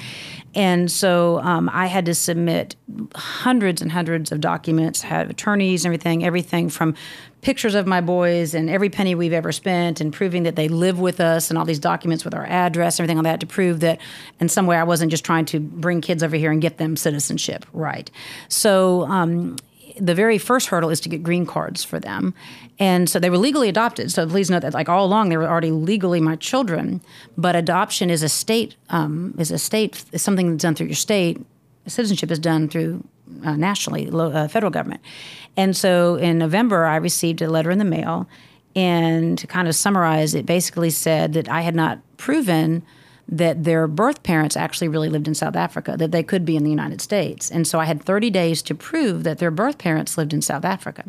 And 0.54 0.71
so 0.92 1.40
um, 1.42 1.70
I 1.74 1.88
had 1.88 2.06
to 2.06 2.14
submit 2.14 2.76
hundreds 3.16 3.82
and 3.82 3.92
hundreds 3.92 4.32
of 4.32 4.42
documents, 4.42 5.02
had 5.02 5.30
attorneys, 5.30 5.86
everything, 5.86 6.24
everything 6.24 6.70
from 6.70 6.96
pictures 7.42 7.74
of 7.74 7.88
my 7.88 8.02
boys 8.02 8.54
and 8.54 8.70
every 8.70 8.90
penny 8.90 9.16
we've 9.16 9.34
ever 9.34 9.52
spent 9.52 10.00
and 10.00 10.14
proving 10.14 10.44
that 10.44 10.56
they 10.56 10.68
live 10.68 11.00
with 11.00 11.20
us 11.20 11.50
and 11.50 11.58
all 11.58 11.66
these 11.66 11.80
documents 11.80 12.24
with 12.24 12.34
our 12.34 12.46
address, 12.46 13.00
everything 13.00 13.18
like 13.18 13.24
that 13.24 13.40
to 13.40 13.48
prove 13.48 13.80
that 13.80 14.00
in 14.40 14.48
some 14.48 14.68
way 14.68 14.78
I 14.78 14.84
wasn't 14.84 15.12
just 15.12 15.26
trying 15.26 15.46
to 15.46 15.60
bring 15.60 16.02
kids 16.02 16.22
over 16.22 16.36
here 16.36 16.52
and 16.52 16.62
get 16.62 16.78
them 16.78 16.96
citizenship. 16.96 17.66
Right. 17.74 18.12
So 18.48 19.04
um, 19.06 19.58
the 20.00 20.16
very 20.16 20.38
first 20.38 20.68
hurdle 20.68 20.90
is 20.90 21.00
to 21.02 21.10
get 21.10 21.24
green 21.24 21.46
cards 21.46 21.84
for 21.84 22.00
them. 22.00 22.34
And 22.80 23.10
so 23.10 23.20
they 23.20 23.30
were 23.30 23.38
legally 23.38 23.70
adopted. 23.70 24.12
So 24.12 24.28
please 24.28 24.50
note 24.50 24.62
that, 24.62 24.74
like 24.74 24.90
all 24.90 25.06
along, 25.06 25.30
they 25.30 25.38
were 25.38 25.48
already 25.48 25.72
legally 25.72 26.20
my 26.20 26.36
children. 26.36 27.02
But 27.38 27.56
adoption 27.56 28.10
is 28.10 28.24
a 28.24 28.30
state 28.30 28.76
um, 28.90 29.36
is 29.38 29.52
a 29.52 29.60
state 29.60 30.04
is 30.12 30.22
something 30.22 30.52
that's 30.52 30.64
done 30.64 30.76
through 30.76 30.88
your 30.88 30.96
state. 30.96 31.40
Citizenship 31.88 32.32
is 32.32 32.40
done 32.40 32.70
through 32.70 33.04
uh, 33.44 33.56
nationally, 33.56 34.08
lo- 34.08 34.32
uh, 34.32 34.48
federal 34.48 34.72
government. 34.72 35.02
And 35.58 35.76
so 35.76 36.16
in 36.16 36.38
November, 36.38 36.86
I 36.86 36.98
received 36.98 37.42
a 37.42 37.50
letter 37.50 37.72
in 37.72 37.80
the 37.80 37.86
mail, 37.86 38.28
and 38.76 39.38
to 39.38 39.48
kind 39.48 39.68
of 39.68 39.76
summarize, 39.76 40.34
it 40.34 40.46
basically 40.46 40.92
said 40.92 41.34
that 41.34 41.50
I 41.50 41.62
had 41.62 41.76
not 41.76 42.00
proven 42.18 42.84
that 43.28 43.64
their 43.64 43.88
birth 43.88 44.24
parents 44.24 44.58
actually 44.58 44.88
really 44.88 45.10
lived 45.10 45.28
in 45.28 45.36
South 45.36 45.56
Africa, 45.56 45.96
that 45.98 46.12
they 46.12 46.24
could 46.24 46.46
be 46.46 46.56
in 46.56 46.64
the 46.64 46.70
United 46.70 47.02
States. 47.02 47.50
And 47.50 47.68
so 47.68 47.80
I 47.80 47.86
had 47.86 48.04
30 48.04 48.30
days 48.30 48.62
to 48.64 48.76
prove 48.76 49.24
that 49.24 49.38
their 49.40 49.52
birth 49.52 49.78
parents 49.78 50.18
lived 50.18 50.34
in 50.34 50.42
South 50.42 50.66
Africa. 50.66 51.06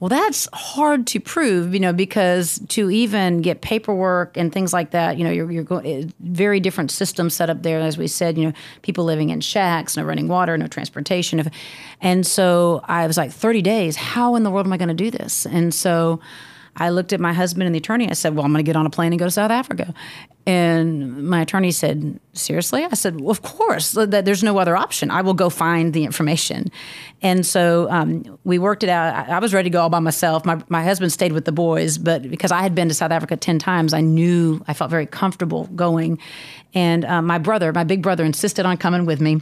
Well, 0.00 0.08
that's 0.08 0.48
hard 0.54 1.06
to 1.08 1.20
prove, 1.20 1.74
you 1.74 1.80
know, 1.80 1.92
because 1.92 2.58
to 2.68 2.90
even 2.90 3.42
get 3.42 3.60
paperwork 3.60 4.34
and 4.38 4.50
things 4.50 4.72
like 4.72 4.92
that, 4.92 5.18
you 5.18 5.24
know, 5.24 5.30
you're, 5.30 5.50
you're 5.52 5.62
going 5.62 5.86
eh, 5.86 6.10
very 6.20 6.58
different 6.58 6.90
systems 6.90 7.34
set 7.34 7.50
up 7.50 7.62
there. 7.62 7.80
As 7.80 7.98
we 7.98 8.08
said, 8.08 8.38
you 8.38 8.46
know, 8.46 8.52
people 8.80 9.04
living 9.04 9.28
in 9.28 9.42
shacks, 9.42 9.98
no 9.98 10.02
running 10.02 10.26
water, 10.26 10.56
no 10.56 10.68
transportation, 10.68 11.50
and 12.00 12.26
so 12.26 12.80
I 12.84 13.06
was 13.06 13.18
like, 13.18 13.30
30 13.30 13.60
days. 13.60 13.96
How 13.96 14.36
in 14.36 14.42
the 14.42 14.50
world 14.50 14.66
am 14.66 14.72
I 14.72 14.78
going 14.78 14.88
to 14.88 14.94
do 14.94 15.10
this? 15.10 15.44
And 15.44 15.74
so 15.74 16.20
I 16.76 16.88
looked 16.88 17.12
at 17.12 17.20
my 17.20 17.34
husband 17.34 17.64
and 17.64 17.74
the 17.74 17.78
attorney. 17.78 18.08
I 18.08 18.14
said, 18.14 18.34
"Well, 18.34 18.44
I'm 18.44 18.52
going 18.52 18.64
to 18.64 18.68
get 18.68 18.76
on 18.76 18.86
a 18.86 18.90
plane 18.90 19.12
and 19.12 19.18
go 19.18 19.26
to 19.26 19.30
South 19.30 19.50
Africa." 19.50 19.92
And 20.46 21.28
my 21.28 21.42
attorney 21.42 21.70
said, 21.70 22.18
"Seriously?" 22.32 22.84
I 22.84 22.94
said, 22.94 23.20
well, 23.20 23.30
"Of 23.30 23.42
course. 23.42 23.92
There's 23.92 24.42
no 24.42 24.58
other 24.58 24.76
option. 24.76 25.10
I 25.10 25.20
will 25.20 25.34
go 25.34 25.50
find 25.50 25.92
the 25.92 26.04
information." 26.04 26.70
And 27.22 27.44
so 27.44 27.90
um, 27.90 28.38
we 28.44 28.58
worked 28.58 28.82
it 28.82 28.88
out. 28.88 29.28
I, 29.28 29.38
was 29.38 29.52
ready 29.52 29.68
to 29.68 29.72
go 29.72 29.82
all 29.82 29.90
by 29.90 29.98
myself. 29.98 30.46
My 30.46 30.62
my 30.68 30.82
husband 30.82 31.12
stayed 31.12 31.32
with 31.32 31.44
the 31.44 31.52
boys, 31.52 31.98
but 31.98 32.22
because 32.30 32.52
I 32.52 32.62
had 32.62 32.74
been 32.74 32.88
to 32.88 32.94
South 32.94 33.10
Africa 33.10 33.36
ten 33.36 33.58
times, 33.58 33.92
I 33.92 34.00
knew 34.00 34.64
I 34.66 34.72
felt 34.72 34.90
very 34.90 35.06
comfortable 35.06 35.64
going. 35.76 36.18
And 36.72 37.04
uh, 37.04 37.20
my 37.20 37.38
brother, 37.38 37.72
my 37.72 37.84
big 37.84 38.00
brother, 38.00 38.24
insisted 38.24 38.64
on 38.64 38.76
coming 38.76 39.04
with 39.04 39.20
me. 39.20 39.40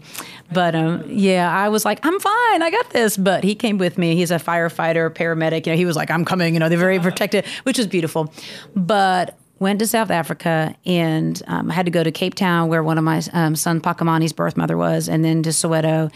But 0.50 0.74
um, 0.74 1.04
yeah, 1.08 1.50
I 1.50 1.68
was 1.68 1.84
like, 1.84 2.04
I'm 2.04 2.18
fine, 2.18 2.62
I 2.62 2.70
got 2.70 2.90
this. 2.90 3.16
But 3.16 3.44
he 3.44 3.54
came 3.54 3.78
with 3.78 3.98
me. 3.98 4.16
He's 4.16 4.30
a 4.30 4.38
firefighter, 4.38 5.10
paramedic. 5.10 5.66
You 5.66 5.72
know, 5.72 5.76
he 5.76 5.84
was 5.84 5.94
like, 5.94 6.10
I'm 6.10 6.24
coming. 6.24 6.54
You 6.54 6.60
know, 6.60 6.68
they're 6.68 6.78
very 6.78 6.98
protected, 6.98 7.44
which 7.62 7.78
is 7.78 7.86
beautiful. 7.86 8.32
But 8.74 9.37
went 9.58 9.78
to 9.80 9.86
South 9.86 10.10
Africa 10.10 10.74
and 10.86 11.42
um, 11.46 11.68
had 11.68 11.86
to 11.86 11.90
go 11.90 12.02
to 12.02 12.10
Cape 12.10 12.34
Town, 12.34 12.68
where 12.68 12.82
one 12.82 12.98
of 12.98 13.04
my 13.04 13.22
um, 13.32 13.56
son 13.56 13.80
Pakamani's 13.80 14.32
birth 14.32 14.56
mother 14.56 14.76
was, 14.76 15.08
and 15.08 15.24
then 15.24 15.42
to 15.42 15.50
Soweto. 15.50 16.12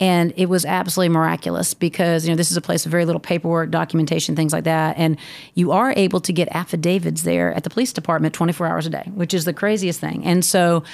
And 0.00 0.32
it 0.36 0.46
was 0.46 0.64
absolutely 0.64 1.08
miraculous 1.12 1.74
because 1.74 2.24
you 2.24 2.30
know 2.30 2.36
this 2.36 2.52
is 2.52 2.56
a 2.56 2.60
place 2.60 2.86
of 2.86 2.92
very 2.92 3.04
little 3.04 3.20
paperwork, 3.20 3.70
documentation, 3.70 4.36
things 4.36 4.52
like 4.52 4.64
that, 4.64 4.96
and 4.96 5.18
you 5.54 5.72
are 5.72 5.92
able 5.96 6.20
to 6.20 6.32
get 6.32 6.48
affidavits 6.52 7.22
there 7.22 7.52
at 7.52 7.64
the 7.64 7.70
police 7.70 7.92
department 7.92 8.32
24 8.34 8.66
hours 8.66 8.86
a 8.86 8.90
day, 8.90 9.10
which 9.14 9.34
is 9.34 9.44
the 9.44 9.52
craziest 9.52 9.98
thing. 9.98 10.24
And 10.24 10.44
so, 10.44 10.84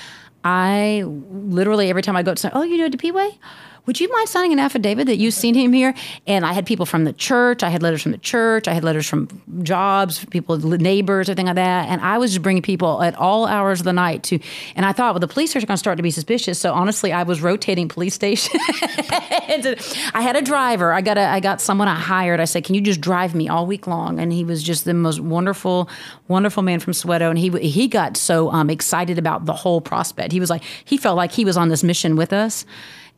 I 0.43 1.05
literally 1.07 1.91
every 1.91 2.03
time 2.03 2.17
I 2.17 2.23
go 2.23 2.35
to 2.35 2.41
say, 2.41 2.51
"Oh, 2.53 2.63
you 2.63 2.79
know 2.79 2.89
Depiwe." 2.89 3.39
Would 3.87 4.01
you 4.01 4.11
mind 4.11 4.29
signing 4.31 4.53
an 4.53 4.59
affidavit 4.59 5.07
that 5.09 5.17
you've 5.17 5.35
seen 5.35 5.55
him 5.55 5.73
here? 5.73 5.95
And 6.27 6.47
I 6.47 6.55
had 6.55 6.65
people 6.65 6.87
from 6.87 7.05
the 7.05 7.13
church. 7.13 7.63
I 7.63 7.69
had 7.69 7.83
letters 7.83 8.03
from 8.03 8.13
the 8.13 8.19
church. 8.19 8.67
I 8.67 8.73
had 8.73 8.83
letters 8.83 9.07
from 9.07 9.29
jobs, 9.63 10.25
people, 10.27 10.57
neighbors, 10.59 11.29
everything 11.29 11.47
like 11.47 11.57
that. 11.57 11.89
And 11.91 12.01
I 12.01 12.17
was 12.17 12.31
just 12.31 12.43
bringing 12.43 12.63
people 12.63 13.03
at 13.03 13.15
all 13.17 13.47
hours 13.47 13.81
of 13.81 13.85
the 13.85 13.93
night 13.93 14.23
to. 14.25 14.39
And 14.75 14.87
I 14.87 14.93
thought, 14.93 15.13
well, 15.13 15.21
the 15.21 15.29
police 15.29 15.55
are 15.55 15.61
going 15.61 15.69
to 15.69 15.77
start 15.77 15.99
to 15.99 16.03
be 16.03 16.11
suspicious. 16.11 16.59
So 16.59 16.73
honestly, 16.73 17.13
I 17.13 17.25
was 17.25 17.43
rotating 17.43 17.89
police 17.89 18.15
station. 18.25 18.59
I 18.69 20.21
had 20.23 20.37
a 20.37 20.43
driver. 20.43 20.93
I 20.93 21.03
got 21.03 21.19
a, 21.19 21.29
I 21.29 21.41
got 21.41 21.61
someone 21.61 21.89
I 21.89 21.95
hired. 21.95 22.41
I 22.41 22.47
said, 22.47 22.65
"Can 22.65 22.75
you 22.75 22.81
just 22.81 23.01
drive 23.01 23.35
me 23.35 23.49
all 23.49 23.67
week 23.67 23.87
long?" 23.87 24.19
And 24.19 24.33
he 24.33 24.45
was 24.45 24.63
just 24.63 24.85
the 24.87 24.95
most 24.95 25.21
wonderful, 25.21 25.91
wonderful 26.29 26.63
man 26.63 26.81
from 26.81 26.95
Soweto. 26.95 27.29
And 27.29 27.39
he 27.39 27.51
he 27.69 27.89
got 27.89 28.17
so 28.17 28.51
um, 28.51 28.71
excited 28.71 29.19
about 29.19 29.45
the 29.45 29.53
whole 29.53 29.81
prospect. 29.81 30.33
He 30.33 30.41
was 30.41 30.49
like, 30.49 30.63
he 30.85 30.97
felt 30.97 31.17
like 31.17 31.33
he 31.33 31.45
was 31.45 31.57
on 31.57 31.69
this 31.69 31.83
mission 31.83 32.17
with 32.17 32.33
us 32.33 32.65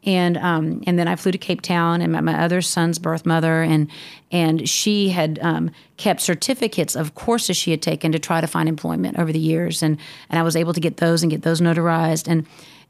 and 0.07 0.37
um, 0.39 0.83
and 0.87 0.99
then 0.99 1.09
I 1.09 1.17
flew 1.17 1.33
to 1.33 1.39
Cape 1.39 1.61
Town 1.61 2.01
and 2.01 2.13
met 2.13 2.23
my 2.23 2.41
other 2.41 2.63
son's 2.63 2.99
birth 2.99 3.27
mother, 3.27 3.63
and 3.63 3.91
and 4.31 4.69
she 4.69 5.09
had 5.09 5.39
um, 5.43 5.71
kept 5.97 6.21
certificates 6.21 6.95
of 6.95 7.15
courses 7.15 7.57
she 7.57 7.73
had 7.73 7.83
taken 7.83 8.13
to 8.13 8.19
try 8.19 8.41
to 8.41 8.47
find 8.47 8.69
employment 8.69 9.19
over 9.19 9.33
the 9.33 9.39
years, 9.39 9.83
and 9.83 9.99
and 10.31 10.39
I 10.39 10.43
was 10.43 10.55
able 10.55 10.73
to 10.73 10.81
get 10.81 10.99
those 10.99 11.23
and 11.23 11.31
get 11.31 11.43
those 11.43 11.61
notarized, 11.61 12.29
and 12.29 12.47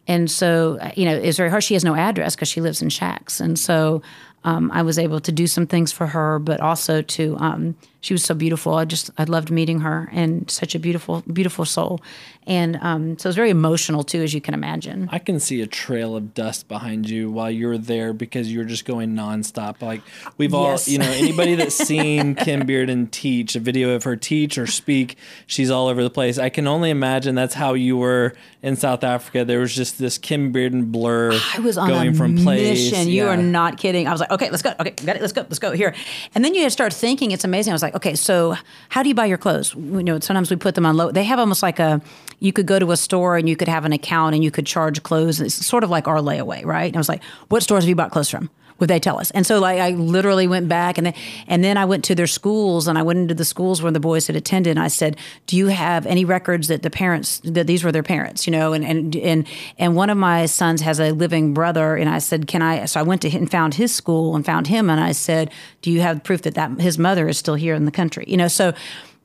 and 0.06 0.30
so 0.30 0.78
you 0.94 1.06
know 1.06 1.16
it's 1.16 1.38
very 1.38 1.48
hard. 1.48 1.64
She 1.64 1.74
has 1.74 1.84
no 1.84 1.94
address 1.94 2.36
because 2.36 2.48
she 2.48 2.60
lives 2.60 2.82
in 2.82 2.90
shacks, 2.90 3.40
and 3.40 3.58
so 3.58 4.02
um, 4.44 4.70
I 4.70 4.82
was 4.82 4.98
able 4.98 5.20
to 5.20 5.32
do 5.32 5.46
some 5.46 5.66
things 5.66 5.92
for 5.92 6.06
her, 6.06 6.38
but 6.38 6.60
also 6.60 7.00
to 7.00 7.36
um, 7.38 7.76
she 8.06 8.14
was 8.14 8.22
so 8.22 8.34
beautiful. 8.34 8.74
I 8.74 8.84
just 8.84 9.10
I 9.18 9.24
loved 9.24 9.50
meeting 9.50 9.80
her 9.80 10.08
and 10.12 10.48
such 10.48 10.74
a 10.76 10.78
beautiful 10.78 11.22
beautiful 11.32 11.64
soul, 11.64 12.00
and 12.46 12.76
um, 12.80 13.18
so 13.18 13.26
it 13.26 13.30
was 13.30 13.34
very 13.36 13.50
emotional 13.50 14.04
too, 14.04 14.22
as 14.22 14.32
you 14.32 14.40
can 14.40 14.54
imagine. 14.54 15.08
I 15.10 15.18
can 15.18 15.40
see 15.40 15.60
a 15.60 15.66
trail 15.66 16.14
of 16.14 16.32
dust 16.32 16.68
behind 16.68 17.10
you 17.10 17.30
while 17.32 17.50
you're 17.50 17.78
there 17.78 18.12
because 18.12 18.52
you're 18.52 18.64
just 18.64 18.84
going 18.84 19.14
nonstop. 19.16 19.82
Like 19.82 20.02
we've 20.38 20.52
Yes. 20.52 20.86
all, 20.86 20.92
you 20.92 20.98
know, 20.98 21.10
anybody 21.10 21.56
that's 21.56 21.74
seen 21.92 22.36
Kim 22.36 22.62
Bearden 22.62 23.10
teach 23.10 23.56
a 23.56 23.60
video 23.60 23.90
of 23.96 24.04
her 24.04 24.14
teach 24.14 24.56
or 24.56 24.68
speak, 24.68 25.16
she's 25.48 25.70
all 25.70 25.88
over 25.88 26.02
the 26.04 26.10
place. 26.10 26.38
I 26.38 26.48
can 26.48 26.68
only 26.68 26.90
imagine 26.90 27.34
that's 27.34 27.54
how 27.54 27.74
you 27.74 27.96
were 27.96 28.34
in 28.62 28.76
South 28.76 29.02
Africa. 29.02 29.44
There 29.44 29.58
was 29.58 29.74
just 29.74 29.98
this 29.98 30.16
Kim 30.16 30.52
Bearden 30.52 30.92
blur. 30.92 31.32
I 31.54 31.58
was 31.58 31.76
on 31.76 31.88
going 31.88 32.10
a 32.10 32.14
from 32.14 32.36
place. 32.36 32.92
mission. 32.92 33.08
You 33.08 33.24
Yeah. 33.24 33.30
are 33.30 33.36
not 33.36 33.78
kidding. 33.78 34.06
I 34.06 34.12
was 34.12 34.20
like, 34.20 34.30
okay, 34.30 34.50
let's 34.50 34.62
go. 34.62 34.72
Okay, 34.78 34.90
got 35.04 35.16
it. 35.16 35.20
Let's 35.22 35.32
go. 35.32 35.42
Let's 35.42 35.58
go 35.58 35.72
here. 35.72 35.92
And 36.36 36.44
then 36.44 36.54
you 36.54 36.70
start 36.70 36.92
thinking. 36.92 37.32
It's 37.32 37.44
amazing. 37.44 37.72
I 37.72 37.74
was 37.74 37.82
like, 37.82 37.95
okay, 37.96 38.14
so 38.14 38.56
how 38.88 39.02
do 39.02 39.08
you 39.08 39.14
buy 39.14 39.26
your 39.26 39.38
clothes? 39.38 39.74
You 39.74 40.02
know, 40.02 40.20
sometimes 40.20 40.50
we 40.50 40.56
put 40.56 40.74
them 40.74 40.86
on 40.86 40.96
low. 40.96 41.10
They 41.10 41.24
have 41.24 41.38
almost 41.38 41.62
like 41.62 41.78
a. 41.78 42.00
You 42.38 42.52
could 42.52 42.66
go 42.66 42.78
to 42.78 42.92
a 42.92 42.96
store 42.96 43.36
and 43.38 43.48
you 43.48 43.56
could 43.56 43.68
have 43.68 43.84
an 43.86 43.92
account 43.92 44.34
and 44.34 44.44
you 44.44 44.50
could 44.50 44.66
charge 44.66 45.02
clothes. 45.02 45.40
It's 45.40 45.54
sort 45.54 45.82
of 45.84 45.90
like 45.90 46.06
our 46.06 46.18
layaway, 46.18 46.64
right? 46.64 46.86
And 46.86 46.96
I 46.96 47.00
was 47.00 47.08
like, 47.08 47.22
what 47.48 47.62
stores 47.62 47.84
have 47.84 47.88
you 47.88 47.94
bought 47.94 48.10
clothes 48.10 48.28
from? 48.28 48.50
What 48.78 48.88
they 48.88 48.98
tell 48.98 49.18
us. 49.18 49.30
And 49.30 49.46
so 49.46 49.58
like 49.58 49.80
I 49.80 49.90
literally 49.90 50.46
went 50.46 50.68
back 50.68 50.98
and 50.98 51.06
then, 51.06 51.14
and 51.46 51.64
then 51.64 51.76
I 51.76 51.84
went 51.84 52.04
to 52.04 52.14
their 52.14 52.26
schools 52.26 52.88
and 52.88 52.98
I 52.98 53.02
went 53.02 53.18
into 53.18 53.34
the 53.34 53.44
schools 53.44 53.82
where 53.82 53.92
the 53.92 54.00
boys 54.00 54.26
had 54.26 54.36
attended 54.36 54.72
and 54.72 54.80
I 54.80 54.88
said, 54.88 55.16
"Do 55.46 55.56
you 55.56 55.68
have 55.68 56.06
any 56.06 56.24
records 56.24 56.68
that 56.68 56.82
the 56.82 56.90
parents 56.90 57.40
that 57.44 57.66
these 57.66 57.84
were 57.84 57.92
their 57.92 58.02
parents?" 58.02 58.46
You 58.46 58.50
know, 58.50 58.72
and 58.72 58.84
and 58.84 59.16
and 59.16 59.46
and 59.78 59.96
one 59.96 60.10
of 60.10 60.18
my 60.18 60.46
sons 60.46 60.82
has 60.82 61.00
a 61.00 61.12
living 61.12 61.54
brother 61.54 61.96
and 61.96 62.08
I 62.08 62.18
said, 62.18 62.46
"Can 62.46 62.62
I?" 62.62 62.84
So 62.86 63.00
I 63.00 63.02
went 63.02 63.22
to 63.22 63.30
and 63.36 63.50
found 63.50 63.74
his 63.74 63.94
school 63.94 64.36
and 64.36 64.44
found 64.44 64.66
him 64.66 64.90
and 64.90 65.00
I 65.00 65.12
said, 65.12 65.50
"Do 65.82 65.90
you 65.90 66.00
have 66.00 66.22
proof 66.22 66.42
that 66.42 66.54
that 66.54 66.80
his 66.80 66.98
mother 66.98 67.28
is 67.28 67.38
still 67.38 67.54
here 67.54 67.74
in 67.74 67.84
the 67.84 67.90
country?" 67.90 68.24
You 68.26 68.36
know, 68.36 68.48
so 68.48 68.72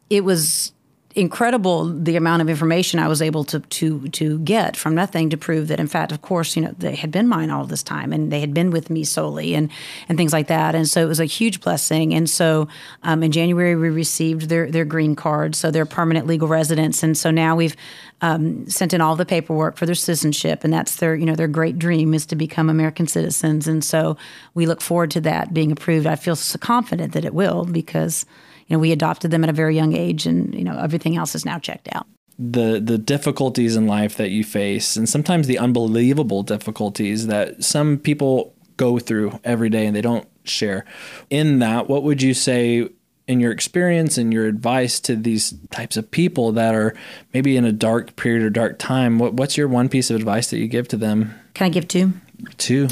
it 0.09 0.23
was 0.23 0.70
incredible 1.15 1.85
the 1.85 2.15
amount 2.15 2.41
of 2.41 2.49
information 2.49 2.99
I 2.99 3.07
was 3.07 3.21
able 3.21 3.43
to 3.45 3.59
to 3.59 4.07
to 4.09 4.39
get 4.39 4.77
from 4.77 4.95
nothing 4.95 5.29
to 5.29 5.37
prove 5.37 5.67
that 5.67 5.79
in 5.79 5.87
fact 5.87 6.11
of 6.11 6.21
course 6.21 6.55
you 6.55 6.61
know 6.61 6.73
they 6.77 6.95
had 6.95 7.11
been 7.11 7.27
mine 7.27 7.49
all 7.49 7.65
this 7.65 7.83
time 7.83 8.13
and 8.13 8.31
they 8.31 8.39
had 8.39 8.53
been 8.53 8.71
with 8.71 8.89
me 8.89 9.03
solely 9.03 9.53
and 9.53 9.69
and 10.07 10.17
things 10.17 10.33
like 10.33 10.47
that. 10.47 10.75
And 10.75 10.87
so 10.87 11.01
it 11.01 11.07
was 11.07 11.19
a 11.19 11.25
huge 11.25 11.61
blessing. 11.61 12.13
And 12.13 12.29
so 12.29 12.67
um, 13.03 13.23
in 13.23 13.31
January 13.31 13.75
we 13.75 13.89
received 13.89 14.49
their 14.49 14.71
their 14.71 14.85
green 14.85 15.15
cards 15.15 15.57
so 15.57 15.71
they're 15.71 15.85
permanent 15.85 16.27
legal 16.27 16.47
residents. 16.47 17.03
And 17.03 17.17
so 17.17 17.31
now 17.31 17.55
we've 17.55 17.75
um, 18.21 18.67
sent 18.69 18.93
in 18.93 19.01
all 19.01 19.15
the 19.15 19.25
paperwork 19.25 19.77
for 19.77 19.85
their 19.85 19.95
citizenship. 19.95 20.63
And 20.63 20.71
that's 20.71 20.97
their 20.97 21.15
you 21.15 21.25
know 21.25 21.35
their 21.35 21.47
great 21.47 21.77
dream 21.77 22.13
is 22.13 22.25
to 22.27 22.35
become 22.35 22.69
American 22.69 23.07
citizens. 23.07 23.67
And 23.67 23.83
so 23.83 24.17
we 24.53 24.65
look 24.65 24.81
forward 24.81 25.11
to 25.11 25.21
that 25.21 25.53
being 25.53 25.71
approved. 25.71 26.07
I 26.07 26.15
feel 26.15 26.35
so 26.35 26.57
confident 26.57 27.13
that 27.13 27.25
it 27.25 27.33
will 27.33 27.65
because 27.65 28.25
you 28.71 28.77
know, 28.77 28.79
we 28.79 28.93
adopted 28.93 29.31
them 29.31 29.43
at 29.43 29.49
a 29.49 29.53
very 29.53 29.75
young 29.75 29.93
age, 29.93 30.25
and 30.25 30.55
you 30.55 30.63
know, 30.63 30.77
everything 30.77 31.17
else 31.17 31.35
is 31.35 31.43
now 31.43 31.59
checked 31.59 31.89
out. 31.91 32.07
The 32.39 32.79
the 32.81 32.97
difficulties 32.97 33.75
in 33.75 33.85
life 33.85 34.15
that 34.15 34.29
you 34.29 34.45
face, 34.45 34.95
and 34.95 35.09
sometimes 35.09 35.45
the 35.45 35.59
unbelievable 35.59 36.41
difficulties 36.41 37.27
that 37.27 37.65
some 37.65 37.97
people 37.97 38.55
go 38.77 38.97
through 38.97 39.37
every 39.43 39.69
day, 39.69 39.85
and 39.85 39.93
they 39.93 40.01
don't 40.01 40.25
share. 40.45 40.85
In 41.29 41.59
that, 41.59 41.89
what 41.89 42.03
would 42.03 42.21
you 42.21 42.33
say? 42.33 42.87
In 43.27 43.39
your 43.39 43.51
experience 43.51 44.17
and 44.17 44.33
your 44.33 44.45
advice 44.45 44.99
to 45.01 45.15
these 45.15 45.53
types 45.69 45.95
of 45.95 46.09
people 46.09 46.51
that 46.53 46.73
are 46.73 46.95
maybe 47.33 47.55
in 47.55 47.63
a 47.63 47.71
dark 47.71 48.15
period 48.15 48.43
or 48.43 48.49
dark 48.49 48.79
time, 48.79 49.19
what, 49.19 49.35
what's 49.35 49.55
your 49.55 49.69
one 49.69 49.87
piece 49.89 50.09
of 50.09 50.15
advice 50.17 50.49
that 50.49 50.57
you 50.57 50.67
give 50.67 50.87
to 50.89 50.97
them? 50.97 51.33
Can 51.53 51.65
I 51.65 51.69
give 51.69 51.87
two? 51.87 52.13
Two. 52.57 52.87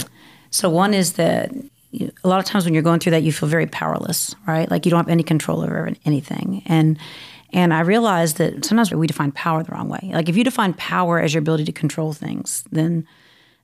So 0.51 0.69
one 0.69 0.93
is 0.93 1.13
that 1.13 1.51
you, 1.91 2.11
a 2.23 2.27
lot 2.27 2.39
of 2.39 2.45
times 2.45 2.65
when 2.65 2.73
you're 2.73 2.83
going 2.83 2.99
through 2.99 3.11
that, 3.11 3.23
you 3.23 3.31
feel 3.31 3.49
very 3.49 3.67
powerless, 3.67 4.35
right? 4.47 4.69
Like 4.69 4.85
you 4.85 4.89
don't 4.89 4.99
have 4.99 5.09
any 5.09 5.23
control 5.23 5.61
over 5.61 5.91
anything. 6.05 6.63
And 6.65 6.97
and 7.51 7.73
I 7.73 7.79
realized 7.79 8.37
that 8.37 8.63
sometimes 8.63 8.93
we 8.93 9.07
define 9.07 9.31
power 9.31 9.63
the 9.63 9.71
wrong 9.71 9.89
way. 9.89 10.11
Like 10.13 10.29
if 10.29 10.37
you 10.37 10.43
define 10.43 10.73
power 10.73 11.19
as 11.19 11.33
your 11.33 11.39
ability 11.39 11.65
to 11.65 11.71
control 11.71 12.13
things, 12.13 12.63
then 12.71 13.07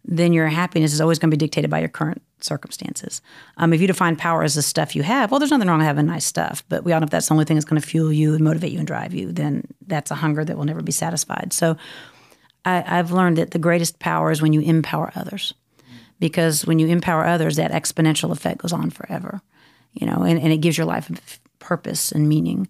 then 0.08 0.34
your 0.34 0.48
happiness 0.48 0.94
is 0.94 1.02
always 1.02 1.18
going 1.18 1.32
to 1.32 1.36
be 1.36 1.40
dictated 1.40 1.70
by 1.70 1.80
your 1.80 1.90
current 1.90 2.22
circumstances. 2.40 3.22
Um, 3.58 3.74
if 3.74 3.82
you 3.82 3.88
define 3.88 4.16
power 4.16 4.44
as 4.44 4.54
the 4.54 4.62
stuff 4.62 4.96
you 4.96 5.02
have, 5.02 5.32
well, 5.32 5.40
there's 5.40 5.52
nothing 5.52 5.68
wrong 5.68 5.80
with 5.80 5.88
having 5.88 6.06
nice 6.06 6.26
stuff, 6.26 6.64
but 6.70 6.84
we 6.84 6.94
all 6.94 7.00
know 7.00 7.06
if 7.06 7.10
that's 7.10 7.28
the 7.28 7.34
only 7.34 7.46
thing 7.46 7.56
that's 7.56 7.66
going 7.66 7.82
to 7.82 7.88
fuel 7.88 8.14
you 8.14 8.36
and 8.36 8.44
motivate 8.44 8.72
you 8.72 8.78
and 8.78 8.88
drive 8.88 9.16
you, 9.16 9.32
then 9.32 9.64
that's 9.88 10.12
a 10.12 10.16
hunger 10.16 10.46
that 10.46 10.58
will 10.58 10.66
never 10.66 10.84
be 10.84 10.92
satisfied. 10.92 11.54
So 11.54 11.76
I, 12.66 13.00
I've 13.00 13.12
learned 13.12 13.38
that 13.38 13.52
the 13.52 13.60
greatest 13.60 13.98
power 13.98 14.30
is 14.30 14.44
when 14.44 14.54
you 14.54 14.62
empower 14.62 15.12
others 15.16 15.56
because 16.20 16.66
when 16.66 16.80
you 16.80 16.88
empower 16.88 17.26
others, 17.26 17.56
that 17.58 17.72
exponential 17.72 18.32
effect 18.32 18.60
goes 18.60 18.74
on 18.74 18.90
forever, 18.90 19.42
you 19.94 20.08
know, 20.08 20.24
and, 20.24 20.40
and 20.40 20.52
it 20.52 20.58
gives 20.58 20.78
your 20.78 20.88
life 20.88 21.40
purpose 21.60 22.12
and 22.12 22.30
meaning. 22.30 22.68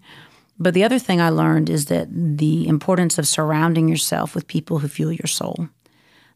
But 0.58 0.74
the 0.74 0.84
other 0.84 0.98
thing 0.98 1.20
I 1.20 1.28
learned 1.28 1.68
is 1.68 1.86
that 1.86 2.08
the 2.10 2.66
importance 2.66 3.18
of 3.18 3.28
surrounding 3.28 3.88
yourself 3.88 4.34
with 4.34 4.46
people 4.46 4.78
who 4.78 4.88
fuel 4.88 5.12
your 5.12 5.26
soul. 5.26 5.68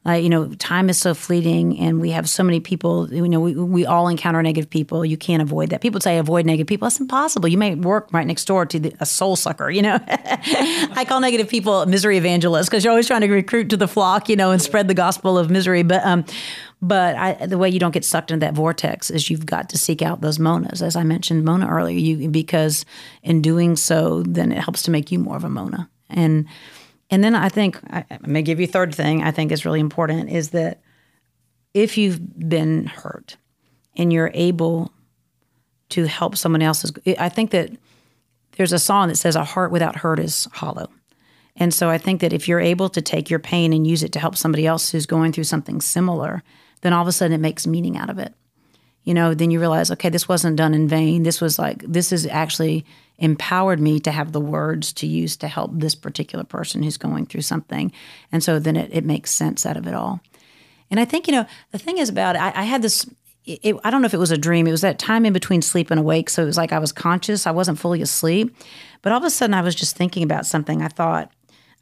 Uh, 0.07 0.12
you 0.12 0.31
know, 0.31 0.49
time 0.55 0.88
is 0.88 0.97
so 0.97 1.12
fleeting, 1.12 1.79
and 1.79 2.00
we 2.00 2.11
have 2.11 2.26
so 2.26 2.43
many 2.43 2.59
people. 2.59 3.12
You 3.12 3.29
know, 3.29 3.38
we, 3.38 3.55
we 3.55 3.85
all 3.85 4.09
encounter 4.09 4.43
negative 4.43 4.71
people. 4.71 5.05
You 5.05 5.19
can't 5.19 5.43
avoid 5.43 5.71
that. 5.71 5.83
People 5.83 6.00
say 6.00 6.17
avoid 6.17 6.47
negative 6.47 6.69
people. 6.69 6.87
That's 6.87 6.99
impossible. 6.99 7.49
You 7.50 7.59
may 7.59 7.75
work 7.75 8.09
right 8.11 8.26
next 8.26 8.47
door 8.47 8.64
to 8.64 8.79
the, 8.79 8.95
a 9.00 9.05
soul 9.05 9.37
sucker. 9.37 9.71
You 9.71 9.83
know, 9.83 9.99
I 10.09 11.05
call 11.07 11.21
negative 11.21 11.50
people 11.50 11.85
misery 11.85 12.17
evangelists 12.17 12.71
because 12.71 12.83
you're 12.83 12.93
always 12.93 13.09
trying 13.09 13.21
to 13.21 13.29
recruit 13.29 13.69
to 13.71 13.76
the 13.76 13.88
flock. 13.88 14.31
You 14.31 14.37
know, 14.37 14.52
and 14.52 14.62
spread 14.62 14.88
the 14.88 14.95
gospel 14.95 15.37
of 15.37 15.50
misery. 15.50 15.83
But 15.83 16.02
um, 16.07 16.25
but 16.82 17.16
I, 17.16 17.46
the 17.46 17.58
way 17.58 17.68
you 17.68 17.78
don't 17.78 17.92
get 17.92 18.04
sucked 18.04 18.30
into 18.30 18.44
that 18.44 18.54
vortex 18.54 19.10
is 19.10 19.28
you've 19.28 19.44
got 19.44 19.68
to 19.70 19.78
seek 19.78 20.00
out 20.00 20.22
those 20.22 20.38
monas, 20.38 20.80
as 20.80 20.96
I 20.96 21.02
mentioned 21.02 21.44
Mona 21.44 21.68
earlier. 21.68 21.99
You 21.99 22.28
because 22.28 22.84
in 23.22 23.42
doing 23.42 23.76
so, 23.76 24.22
then 24.22 24.50
it 24.50 24.58
helps 24.58 24.82
to 24.82 24.90
make 24.90 25.12
you 25.12 25.18
more 25.18 25.37
of 25.37 25.44
a 25.44 25.50
Mona. 25.50 25.90
And 26.08 26.46
and 27.10 27.22
then 27.22 27.34
I 27.34 27.49
think 27.49 27.78
I, 27.90 28.04
I 28.10 28.18
may 28.26 28.42
give 28.42 28.60
you 28.60 28.64
a 28.64 28.70
third 28.70 28.94
thing. 28.94 29.22
I 29.22 29.30
think 29.30 29.52
is 29.52 29.64
really 29.64 29.80
important 29.80 30.30
is 30.30 30.50
that 30.50 30.80
if 31.75 31.99
you've 31.99 32.49
been 32.49 32.87
hurt 32.87 33.37
and 33.96 34.12
you're 34.12 34.30
able 34.32 34.90
to 35.90 36.04
help 36.06 36.37
someone 36.37 36.62
else's, 36.62 36.92
I 37.18 37.28
think 37.28 37.50
that 37.50 37.70
there's 38.56 38.72
a 38.72 38.78
song 38.78 39.08
that 39.08 39.16
says 39.16 39.37
a 39.37 39.44
heart 39.44 39.70
without 39.70 39.96
hurt 39.96 40.18
is 40.18 40.49
hollow. 40.52 40.88
And 41.56 41.75
so 41.75 41.90
I 41.90 41.99
think 41.99 42.20
that 42.20 42.32
if 42.32 42.49
you're 42.49 42.60
able 42.60 42.88
to 42.90 43.02
take 43.02 43.28
your 43.28 43.38
pain 43.38 43.72
and 43.72 43.87
use 43.87 44.02
it 44.02 44.12
to 44.12 44.19
help 44.19 44.36
somebody 44.36 44.66
else 44.66 44.90
who's 44.90 45.06
going 45.06 45.32
through 45.32 45.45
something 45.45 45.80
similar, 45.80 46.43
then 46.80 46.93
all 46.93 47.02
of 47.02 47.08
a 47.08 47.12
sudden 47.12 47.32
it 47.32 47.40
makes 47.40 47.66
meaning 47.66 47.97
out 47.97 48.10
of 48.10 48.19
it. 48.19 48.34
You 49.04 49.14
know, 49.14 49.32
then 49.32 49.50
you 49.50 49.60
realize, 49.60 49.90
okay, 49.90 50.10
this 50.10 50.28
wasn't 50.28 50.56
done 50.56 50.75
in 50.75 50.86
vain. 50.86 51.23
This 51.23 51.40
was 51.40 51.58
like, 51.58 51.82
this 51.82 52.10
has 52.10 52.26
actually 52.26 52.84
empowered 53.19 53.80
me 53.80 53.99
to 54.00 54.10
have 54.10 54.32
the 54.32 54.40
words 54.40 54.93
to 54.95 55.06
use 55.06 55.36
to 55.38 55.49
help 55.49 55.71
this 55.75 55.95
particular 55.95 56.45
person 56.45 56.82
who's 56.82 56.97
going 56.97 57.26
through 57.26 57.43
something. 57.43 57.93
And 58.30 58.43
so 58.43 58.58
then 58.58 58.76
it, 58.76 58.90
it 58.93 59.04
makes 59.04 59.30
sense 59.30 59.64
out 59.64 59.76
of 59.76 59.86
it 59.86 59.95
all. 59.95 60.21
And 60.90 60.99
I 61.00 61.04
think, 61.04 61.26
you 61.26 61.32
know, 61.32 61.47
the 61.71 61.78
thing 61.78 61.99
is 61.99 62.08
about 62.08 62.36
I, 62.36 62.52
I 62.54 62.64
had 62.64 62.82
this, 62.82 63.08
it, 63.47 63.76
I 63.84 63.90
don't 63.90 64.02
know 64.02 64.06
if 64.06 64.14
it 64.14 64.19
was 64.19 64.32
a 64.32 64.38
dream. 64.38 64.66
It 64.66 64.73
was 64.73 64.80
that 64.82 64.99
time 64.99 65.25
in 65.25 65.32
between 65.32 65.62
sleep 65.62 65.90
and 65.90 66.00
awake. 66.00 66.28
So 66.28 66.43
it 66.43 66.47
was 66.47 66.56
like 66.56 66.73
I 66.73 66.78
was 66.78 66.93
conscious, 66.93 67.47
I 67.47 67.52
wasn't 67.52 67.78
fully 67.78 68.02
asleep. 68.02 68.54
But 69.02 69.12
all 69.12 69.19
of 69.19 69.25
a 69.25 69.30
sudden 69.30 69.54
I 69.54 69.62
was 69.62 69.75
just 69.75 69.97
thinking 69.97 70.23
about 70.23 70.47
something. 70.47 70.82
I 70.82 70.88
thought, 70.88 71.32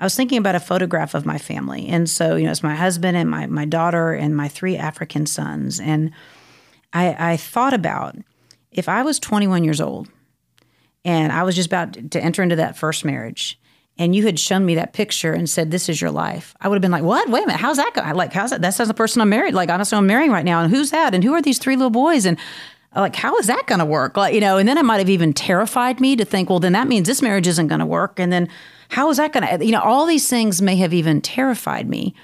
I 0.01 0.05
was 0.05 0.15
thinking 0.15 0.39
about 0.39 0.55
a 0.55 0.61
photograph 0.61 1.15
of 1.15 1.27
my 1.27 1.39
family. 1.39 1.89
And 1.89 2.09
so, 2.09 2.37
you 2.37 2.45
know, 2.45 2.53
it's 2.53 2.63
my 2.63 2.77
husband 2.77 3.17
and 3.17 3.29
my, 3.29 3.47
my 3.47 3.65
daughter 3.65 4.13
and 4.13 4.37
my 4.37 4.49
three 4.49 4.77
African 4.77 5.27
sons. 5.27 5.81
And 5.81 6.13
I, 6.93 7.33
I 7.33 7.37
thought 7.37 7.75
about 7.75 8.17
if 8.71 8.89
I 8.89 9.03
was 9.03 9.19
21 9.19 9.65
years 9.65 9.81
old 9.81 10.09
and 11.05 11.33
I 11.33 11.43
was 11.43 11.57
just 11.57 11.67
about 11.67 12.11
to 12.13 12.21
enter 12.21 12.43
into 12.43 12.57
that 12.57 12.77
first 12.77 13.05
marriage 13.05 13.59
and 13.99 14.15
you 14.15 14.25
had 14.25 14.39
shown 14.39 14.65
me 14.65 14.77
that 14.77 14.93
picture 14.93 15.33
and 15.33 15.51
said, 15.51 15.71
This 15.71 15.89
is 15.89 16.01
your 16.01 16.13
life, 16.13 16.55
I 16.61 16.69
would 16.69 16.77
have 16.77 16.83
been 16.83 16.93
like, 16.93 17.03
What? 17.03 17.29
Wait 17.29 17.43
a 17.43 17.47
minute. 17.47 17.61
How's 17.61 17.79
that 17.79 17.93
going? 17.95 18.15
Like, 18.15 18.33
how's 18.33 18.51
that? 18.51 18.63
That's 18.63 18.79
the 18.79 18.95
person 18.95 19.21
I'm 19.21 19.29
married. 19.29 19.55
Like, 19.55 19.71
honestly, 19.71 19.99
I'm 19.99 20.07
marrying 20.07 20.31
right 20.31 20.45
now. 20.45 20.63
And 20.63 20.73
who's 20.73 20.93
that? 20.93 21.15
And 21.15 21.25
who 21.25 21.35
are 21.35 21.43
these 21.43 21.59
three 21.59 21.75
little 21.75 21.91
boys? 21.91 22.25
And 22.25 22.39
uh, 22.95 23.01
like, 23.01 23.17
how 23.17 23.37
is 23.39 23.49
that 23.49 23.65
going 23.67 23.81
to 23.81 23.85
work? 23.85 24.17
Like, 24.17 24.35
you 24.35 24.41
know, 24.41 24.57
and 24.57 24.69
then 24.69 24.79
it 24.79 24.85
might 24.85 24.99
have 24.99 25.11
even 25.11 25.33
terrified 25.33 26.01
me 26.01 26.15
to 26.17 26.25
think, 26.25 26.49
well, 26.49 26.61
then 26.61 26.73
that 26.73 26.87
means 26.87 27.09
this 27.09 27.21
marriage 27.21 27.49
isn't 27.49 27.67
going 27.67 27.81
to 27.81 27.87
work. 27.87 28.21
And 28.21 28.33
then 28.33 28.49
how 28.89 29.11
is 29.11 29.19
that 29.19 29.33
going 29.33 29.59
to, 29.59 29.65
you 29.65 29.73
know, 29.73 29.81
all 29.81 30.07
these 30.07 30.29
things 30.29 30.63
may 30.63 30.77
have 30.77 30.95
even 30.95 31.21
terrified 31.21 31.89
me. 31.89 32.15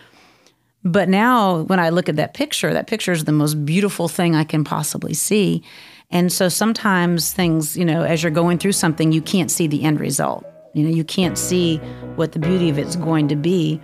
But 0.85 1.09
now 1.09 1.63
when 1.63 1.81
I 1.81 1.89
look 1.89 2.09
at 2.09 2.17
that 2.17 2.35
picture, 2.35 2.73
that 2.73 2.87
picture 2.87 3.13
is 3.13 3.25
the 3.25 3.33
most 3.33 3.65
beautiful 3.65 4.09
thing 4.09 4.35
I 4.35 4.45
can 4.45 4.65
possibly 4.65 5.15
see. 5.15 5.63
And 6.11 6.33
so 6.33 6.49
sometimes 6.49 7.33
things, 7.33 7.77
you 7.77 7.85
know, 7.85 8.03
as 8.03 8.23
you're 8.23 8.31
going 8.31 8.59
through 8.59 8.73
something, 8.73 9.11
you 9.11 9.23
can't 9.23 9.51
see 9.51 9.67
the 9.67 9.83
end 9.83 10.01
result. 10.01 10.45
You 10.75 10.85
know, 10.85 10.91
you 10.91 11.05
can't 11.05 11.39
see 11.39 11.79
what 12.17 12.33
the 12.33 12.39
beauty 12.39 12.69
of 12.69 12.79
it's 12.79 12.97
going 12.97 13.29
to 13.29 13.37
be, 13.37 13.81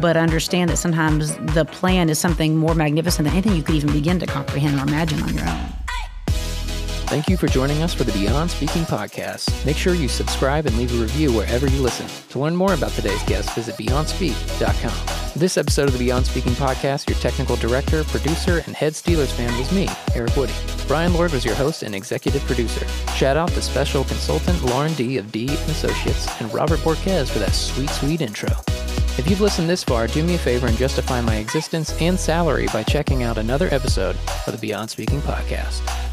but 0.00 0.16
understand 0.16 0.70
that 0.70 0.76
sometimes 0.76 1.34
the 1.54 1.64
plan 1.64 2.08
is 2.08 2.18
something 2.18 2.56
more 2.56 2.74
magnificent 2.74 3.26
than 3.26 3.36
anything 3.36 3.56
you 3.56 3.62
could 3.62 3.74
even 3.74 3.92
begin 3.92 4.20
to 4.20 4.26
comprehend 4.26 4.78
or 4.78 4.82
imagine 4.82 5.22
on 5.22 5.34
your 5.34 5.48
own. 5.48 5.79
Thank 7.10 7.28
you 7.28 7.36
for 7.36 7.48
joining 7.48 7.82
us 7.82 7.92
for 7.92 8.04
the 8.04 8.12
Beyond 8.12 8.52
Speaking 8.52 8.84
podcast. 8.84 9.66
Make 9.66 9.76
sure 9.76 9.94
you 9.94 10.06
subscribe 10.06 10.66
and 10.66 10.78
leave 10.78 10.96
a 10.96 11.02
review 11.02 11.32
wherever 11.32 11.66
you 11.68 11.82
listen. 11.82 12.06
To 12.28 12.38
learn 12.38 12.54
more 12.54 12.72
about 12.72 12.92
today's 12.92 13.20
guest, 13.24 13.52
visit 13.56 13.74
BeyondSpeak.com. 13.74 15.32
This 15.34 15.58
episode 15.58 15.88
of 15.88 15.92
the 15.94 15.98
Beyond 15.98 16.26
Speaking 16.26 16.52
podcast, 16.52 17.08
your 17.08 17.18
technical 17.18 17.56
director, 17.56 18.04
producer, 18.04 18.62
and 18.64 18.76
head 18.76 18.92
Steelers 18.92 19.32
fan 19.32 19.52
was 19.58 19.72
me, 19.72 19.88
Eric 20.14 20.36
Woody. 20.36 20.52
Brian 20.86 21.12
Lord 21.12 21.32
was 21.32 21.44
your 21.44 21.56
host 21.56 21.82
and 21.82 21.96
executive 21.96 22.42
producer. 22.42 22.86
Shout 23.16 23.36
out 23.36 23.48
to 23.48 23.60
special 23.60 24.04
consultant 24.04 24.62
Lauren 24.66 24.94
D 24.94 25.18
of 25.18 25.32
D 25.32 25.46
Associates 25.46 26.40
and 26.40 26.54
Robert 26.54 26.78
Borquez 26.78 27.28
for 27.28 27.40
that 27.40 27.56
sweet, 27.56 27.90
sweet 27.90 28.20
intro. 28.20 28.50
If 29.18 29.28
you've 29.28 29.40
listened 29.40 29.68
this 29.68 29.82
far, 29.82 30.06
do 30.06 30.22
me 30.22 30.36
a 30.36 30.38
favor 30.38 30.68
and 30.68 30.76
justify 30.76 31.20
my 31.22 31.38
existence 31.38 31.92
and 32.00 32.16
salary 32.16 32.68
by 32.72 32.84
checking 32.84 33.24
out 33.24 33.36
another 33.36 33.66
episode 33.72 34.16
of 34.46 34.52
the 34.52 34.58
Beyond 34.58 34.88
Speaking 34.90 35.20
podcast. 35.22 36.09